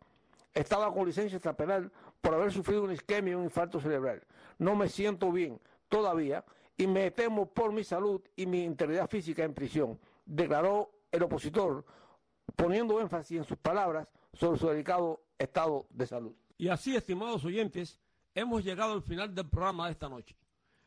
Estaba 0.56 0.90
con 0.90 1.04
licencia 1.04 1.36
extrapenal 1.36 1.92
por 2.20 2.34
haber 2.34 2.52
sufrido 2.52 2.82
un 2.82 2.92
isquemia 2.92 3.32
y 3.32 3.34
un 3.34 3.44
infarto 3.44 3.80
cerebral. 3.80 4.22
No 4.58 4.74
me 4.74 4.88
siento 4.88 5.30
bien 5.32 5.60
todavía 5.88 6.44
y 6.76 6.86
me 6.86 7.10
temo 7.10 7.46
por 7.46 7.72
mi 7.72 7.84
salud 7.84 8.20
y 8.36 8.46
mi 8.46 8.64
integridad 8.64 9.08
física 9.08 9.44
en 9.44 9.54
prisión, 9.54 9.98
declaró 10.24 10.90
el 11.10 11.22
opositor, 11.22 11.84
poniendo 12.54 13.00
énfasis 13.00 13.38
en 13.38 13.44
sus 13.44 13.56
palabras 13.56 14.08
sobre 14.32 14.58
su 14.58 14.68
delicado 14.68 15.22
estado 15.38 15.86
de 15.90 16.06
salud. 16.06 16.34
Y 16.58 16.68
así, 16.68 16.96
estimados 16.96 17.44
oyentes, 17.44 18.00
hemos 18.34 18.64
llegado 18.64 18.92
al 18.92 19.02
final 19.02 19.34
del 19.34 19.48
programa 19.48 19.86
de 19.86 19.92
esta 19.92 20.08
noche. 20.08 20.36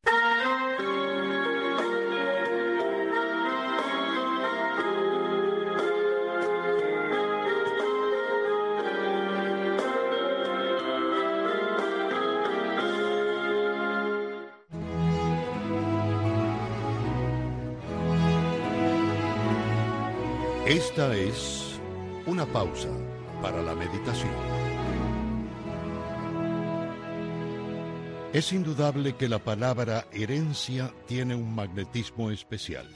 Esta 20.66 21.14
es 21.16 21.80
una 22.26 22.46
pausa 22.46 22.90
para 23.42 23.62
la 23.62 23.76
meditación. 23.76 24.61
Es 28.34 28.54
indudable 28.54 29.18
que 29.18 29.28
la 29.28 29.40
palabra 29.40 30.08
herencia 30.14 30.94
tiene 31.06 31.36
un 31.36 31.54
magnetismo 31.54 32.32
especial. 32.32 32.88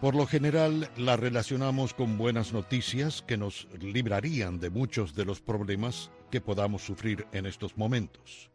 Por 0.00 0.16
lo 0.16 0.26
general 0.26 0.90
la 0.96 1.16
relacionamos 1.16 1.94
con 1.94 2.18
buenas 2.18 2.52
noticias 2.52 3.22
que 3.22 3.36
nos 3.36 3.68
librarían 3.78 4.58
de 4.58 4.68
muchos 4.68 5.14
de 5.14 5.24
los 5.24 5.40
problemas 5.40 6.10
que 6.32 6.40
podamos 6.40 6.82
sufrir 6.82 7.24
en 7.30 7.46
estos 7.46 7.76
momentos. 7.76 8.50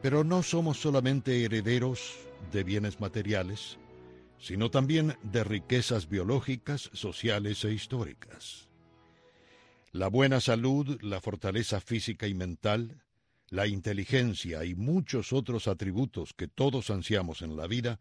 Pero 0.00 0.24
no 0.24 0.42
somos 0.42 0.80
solamente 0.80 1.44
herederos 1.44 2.16
de 2.50 2.64
bienes 2.64 3.00
materiales, 3.00 3.76
sino 4.38 4.70
también 4.70 5.18
de 5.24 5.44
riquezas 5.44 6.08
biológicas, 6.08 6.88
sociales 6.94 7.62
e 7.66 7.72
históricas. 7.72 8.70
La 9.92 10.08
buena 10.08 10.40
salud, 10.40 10.98
la 11.02 11.20
fortaleza 11.20 11.82
física 11.82 12.26
y 12.26 12.32
mental, 12.32 13.02
la 13.50 13.66
inteligencia 13.66 14.64
y 14.64 14.74
muchos 14.74 15.32
otros 15.32 15.68
atributos 15.68 16.34
que 16.34 16.48
todos 16.48 16.90
ansiamos 16.90 17.42
en 17.42 17.56
la 17.56 17.66
vida 17.66 17.98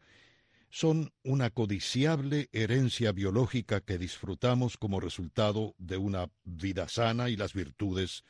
son 0.70 1.14
una 1.24 1.50
codiciable 1.50 2.50
herencia 2.52 3.14
biológica 3.14 3.82
que 3.82 3.98
disfrutamos 3.98 4.78
como 4.78 5.00
resultado 5.00 5.74
de 5.78 5.98
una 5.98 6.30
vida 6.44 6.90
sana 6.90 7.30
y 7.30 7.38
las 7.38 7.54
virtudes 7.54 8.26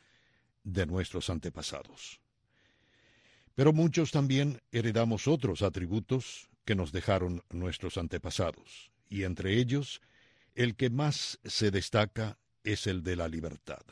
de 0.62 0.86
nuestros 0.86 1.30
antepasados. 1.30 2.20
Pero 3.54 3.72
muchos 3.72 4.12
también 4.12 4.60
heredamos 4.70 5.26
otros 5.26 5.62
atributos 5.62 6.48
que 6.64 6.76
nos 6.76 6.92
dejaron 6.92 7.42
nuestros 7.50 7.98
antepasados, 7.98 8.92
y 9.08 9.24
entre 9.24 9.58
ellos 9.58 10.00
el 10.54 10.76
que 10.76 10.90
más 10.90 11.40
se 11.44 11.70
destaca 11.70 12.38
es 12.62 12.86
el 12.86 13.02
de 13.02 13.16
la 13.16 13.26
libertad. 13.26 13.82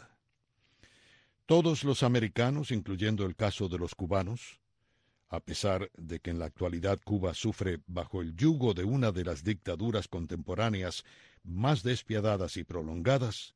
Todos 1.47 1.85
los 1.85 2.03
americanos, 2.03 2.73
incluyendo 2.73 3.25
el 3.25 3.37
caso 3.37 3.69
de 3.69 3.79
los 3.79 3.95
cubanos, 3.95 4.61
a 5.29 5.39
pesar 5.39 5.91
de 5.97 6.19
que 6.19 6.31
en 6.31 6.41
la 6.41 6.47
actualidad 6.47 6.99
Cuba 7.05 7.35
sufre 7.35 7.79
bajo 7.87 8.21
el 8.21 8.35
yugo 8.35 8.75
de 8.75 8.83
una 8.83 9.13
de 9.13 9.25
las 9.25 9.45
dictaduras 9.45 10.09
contemporáneas 10.09 11.05
más 11.45 11.85
despiadadas 11.85 12.57
y 12.57 12.65
prolongadas, 12.65 13.55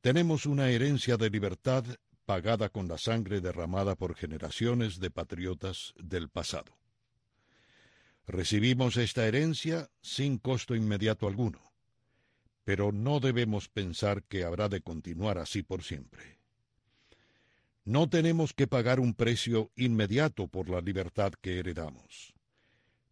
tenemos 0.00 0.46
una 0.46 0.68
herencia 0.68 1.16
de 1.16 1.30
libertad 1.30 1.84
pagada 2.24 2.70
con 2.70 2.88
la 2.88 2.98
sangre 2.98 3.40
derramada 3.40 3.94
por 3.94 4.16
generaciones 4.16 4.98
de 4.98 5.10
patriotas 5.12 5.94
del 5.96 6.28
pasado. 6.28 6.76
Recibimos 8.26 8.96
esta 8.96 9.28
herencia 9.28 9.88
sin 10.00 10.38
costo 10.38 10.74
inmediato 10.74 11.28
alguno, 11.28 11.62
pero 12.64 12.90
no 12.90 13.20
debemos 13.20 13.68
pensar 13.68 14.24
que 14.24 14.42
habrá 14.42 14.68
de 14.68 14.80
continuar 14.80 15.38
así 15.38 15.62
por 15.62 15.84
siempre. 15.84 16.36
No 17.86 18.08
tenemos 18.08 18.52
que 18.52 18.66
pagar 18.66 18.98
un 18.98 19.14
precio 19.14 19.70
inmediato 19.76 20.48
por 20.48 20.68
la 20.68 20.80
libertad 20.80 21.32
que 21.40 21.60
heredamos, 21.60 22.34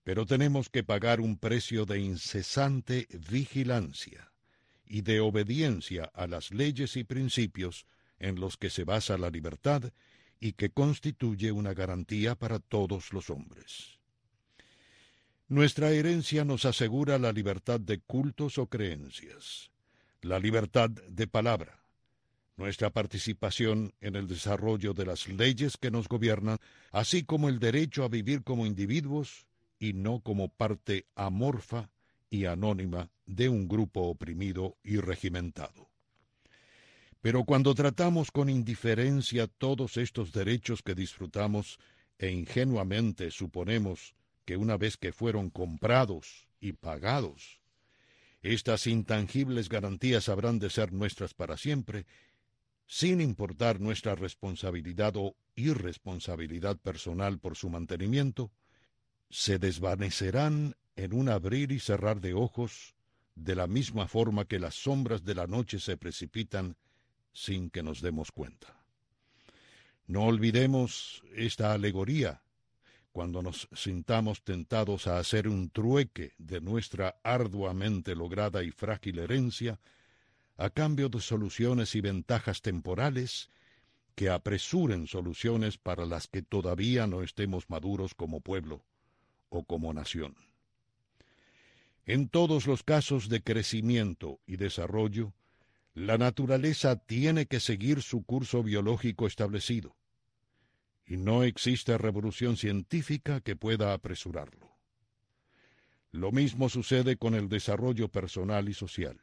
pero 0.02 0.26
tenemos 0.26 0.68
que 0.68 0.82
pagar 0.82 1.20
un 1.20 1.38
precio 1.38 1.86
de 1.86 2.00
incesante 2.00 3.06
vigilancia 3.30 4.32
y 4.84 5.02
de 5.02 5.20
obediencia 5.20 6.10
a 6.12 6.26
las 6.26 6.50
leyes 6.50 6.96
y 6.96 7.04
principios 7.04 7.86
en 8.18 8.40
los 8.40 8.56
que 8.56 8.68
se 8.68 8.82
basa 8.82 9.16
la 9.16 9.30
libertad 9.30 9.92
y 10.40 10.54
que 10.54 10.70
constituye 10.70 11.52
una 11.52 11.72
garantía 11.72 12.34
para 12.34 12.58
todos 12.58 13.12
los 13.12 13.30
hombres. 13.30 14.00
Nuestra 15.46 15.92
herencia 15.92 16.44
nos 16.44 16.64
asegura 16.64 17.20
la 17.20 17.30
libertad 17.30 17.78
de 17.78 18.00
cultos 18.00 18.58
o 18.58 18.66
creencias, 18.66 19.70
la 20.20 20.40
libertad 20.40 20.90
de 20.90 21.28
palabra, 21.28 21.83
nuestra 22.56 22.90
participación 22.90 23.94
en 24.00 24.16
el 24.16 24.26
desarrollo 24.26 24.94
de 24.94 25.06
las 25.06 25.28
leyes 25.28 25.76
que 25.76 25.90
nos 25.90 26.08
gobiernan, 26.08 26.58
así 26.92 27.24
como 27.24 27.48
el 27.48 27.58
derecho 27.58 28.04
a 28.04 28.08
vivir 28.08 28.42
como 28.42 28.66
individuos 28.66 29.46
y 29.78 29.92
no 29.92 30.20
como 30.20 30.48
parte 30.48 31.06
amorfa 31.14 31.90
y 32.30 32.46
anónima 32.46 33.10
de 33.26 33.48
un 33.48 33.68
grupo 33.68 34.02
oprimido 34.02 34.76
y 34.82 34.98
regimentado. 34.98 35.88
Pero 37.20 37.44
cuando 37.44 37.74
tratamos 37.74 38.30
con 38.30 38.50
indiferencia 38.50 39.46
todos 39.46 39.96
estos 39.96 40.32
derechos 40.32 40.82
que 40.82 40.94
disfrutamos 40.94 41.78
e 42.18 42.30
ingenuamente 42.30 43.30
suponemos 43.30 44.14
que 44.44 44.56
una 44.56 44.76
vez 44.76 44.96
que 44.96 45.12
fueron 45.12 45.50
comprados 45.50 46.46
y 46.60 46.72
pagados, 46.72 47.60
estas 48.42 48.86
intangibles 48.86 49.70
garantías 49.70 50.28
habrán 50.28 50.58
de 50.58 50.68
ser 50.68 50.92
nuestras 50.92 51.32
para 51.32 51.56
siempre, 51.56 52.04
sin 52.86 53.20
importar 53.20 53.80
nuestra 53.80 54.14
responsabilidad 54.14 55.16
o 55.16 55.36
irresponsabilidad 55.54 56.76
personal 56.76 57.38
por 57.38 57.56
su 57.56 57.70
mantenimiento, 57.70 58.50
se 59.30 59.58
desvanecerán 59.58 60.76
en 60.96 61.12
un 61.12 61.28
abrir 61.28 61.72
y 61.72 61.80
cerrar 61.80 62.20
de 62.20 62.34
ojos, 62.34 62.94
de 63.34 63.54
la 63.54 63.66
misma 63.66 64.06
forma 64.06 64.44
que 64.44 64.58
las 64.58 64.74
sombras 64.74 65.24
de 65.24 65.34
la 65.34 65.46
noche 65.46 65.80
se 65.80 65.96
precipitan 65.96 66.76
sin 67.32 67.70
que 67.70 67.82
nos 67.82 68.00
demos 68.00 68.30
cuenta. 68.30 68.84
No 70.06 70.24
olvidemos 70.24 71.24
esta 71.34 71.72
alegoría 71.72 72.42
cuando 73.10 73.42
nos 73.42 73.68
sintamos 73.72 74.42
tentados 74.42 75.06
a 75.06 75.18
hacer 75.18 75.48
un 75.48 75.70
trueque 75.70 76.34
de 76.38 76.60
nuestra 76.60 77.16
arduamente 77.22 78.14
lograda 78.14 78.62
y 78.62 78.70
frágil 78.70 79.18
herencia 79.18 79.80
a 80.56 80.70
cambio 80.70 81.08
de 81.08 81.20
soluciones 81.20 81.94
y 81.94 82.00
ventajas 82.00 82.62
temporales 82.62 83.50
que 84.14 84.30
apresuren 84.30 85.06
soluciones 85.06 85.78
para 85.78 86.06
las 86.06 86.28
que 86.28 86.42
todavía 86.42 87.06
no 87.06 87.22
estemos 87.22 87.68
maduros 87.68 88.14
como 88.14 88.40
pueblo 88.40 88.84
o 89.48 89.64
como 89.64 89.92
nación. 89.92 90.36
En 92.06 92.28
todos 92.28 92.66
los 92.66 92.82
casos 92.82 93.28
de 93.28 93.42
crecimiento 93.42 94.38
y 94.46 94.56
desarrollo, 94.56 95.32
la 95.94 96.18
naturaleza 96.18 96.96
tiene 96.96 97.46
que 97.46 97.60
seguir 97.60 98.02
su 98.02 98.24
curso 98.24 98.62
biológico 98.62 99.26
establecido, 99.26 99.96
y 101.06 101.16
no 101.16 101.44
existe 101.44 101.96
revolución 101.98 102.56
científica 102.56 103.40
que 103.40 103.56
pueda 103.56 103.94
apresurarlo. 103.94 104.70
Lo 106.10 106.30
mismo 106.30 106.68
sucede 106.68 107.16
con 107.16 107.34
el 107.34 107.48
desarrollo 107.48 108.08
personal 108.08 108.68
y 108.68 108.74
social. 108.74 109.20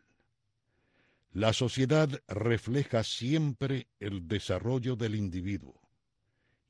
La 1.34 1.54
sociedad 1.54 2.10
refleja 2.28 3.06
siempre 3.06 3.88
el 4.02 4.28
desarrollo 4.28 4.98
del 4.98 5.16
individuo, 5.16 5.80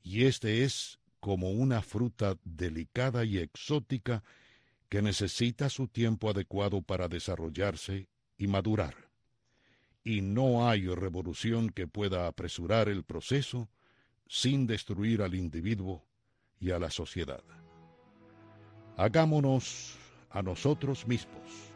y 0.04 0.24
éste 0.24 0.62
es 0.62 1.00
como 1.18 1.50
una 1.50 1.82
fruta 1.82 2.36
delicada 2.44 3.24
y 3.24 3.38
exótica 3.38 4.22
que 4.88 5.02
necesita 5.02 5.68
su 5.68 5.88
tiempo 5.88 6.30
adecuado 6.30 6.80
para 6.80 7.08
desarrollarse 7.08 8.08
y 8.38 8.46
madurar. 8.46 8.94
Y 10.04 10.20
no 10.20 10.68
hay 10.68 10.86
revolución 10.86 11.70
que 11.70 11.88
pueda 11.88 12.28
apresurar 12.28 12.88
el 12.88 13.02
proceso 13.02 13.68
sin 14.28 14.68
destruir 14.68 15.22
al 15.22 15.34
individuo 15.34 16.04
y 16.60 16.70
a 16.70 16.78
la 16.78 16.90
sociedad. 16.90 17.42
Hagámonos 18.96 19.96
a 20.30 20.40
nosotros 20.40 21.06
mismos 21.06 21.71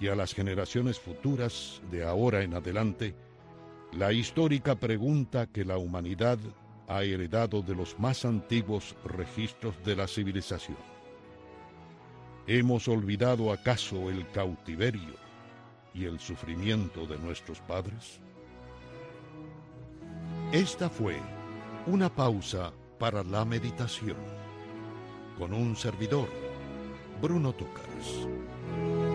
y 0.00 0.08
a 0.08 0.14
las 0.14 0.34
generaciones 0.34 0.98
futuras 0.98 1.80
de 1.90 2.04
ahora 2.04 2.42
en 2.42 2.54
adelante 2.54 3.14
la 3.92 4.12
histórica 4.12 4.74
pregunta 4.74 5.46
que 5.46 5.64
la 5.64 5.76
humanidad 5.76 6.38
ha 6.88 7.02
heredado 7.04 7.62
de 7.62 7.74
los 7.74 7.98
más 7.98 8.24
antiguos 8.24 8.96
registros 9.04 9.74
de 9.84 9.96
la 9.96 10.08
civilización. 10.08 10.78
¿Hemos 12.46 12.88
olvidado 12.88 13.52
acaso 13.52 14.10
el 14.10 14.28
cautiverio 14.30 15.14
y 15.94 16.06
el 16.06 16.18
sufrimiento 16.18 17.06
de 17.06 17.18
nuestros 17.18 17.60
padres? 17.60 18.20
Esta 20.52 20.88
fue 20.88 21.16
una 21.86 22.14
pausa 22.14 22.72
para 22.98 23.22
la 23.22 23.44
meditación 23.44 24.16
con 25.38 25.52
un 25.52 25.76
servidor, 25.76 26.28
Bruno 27.20 27.52
Tócaras. 27.52 29.11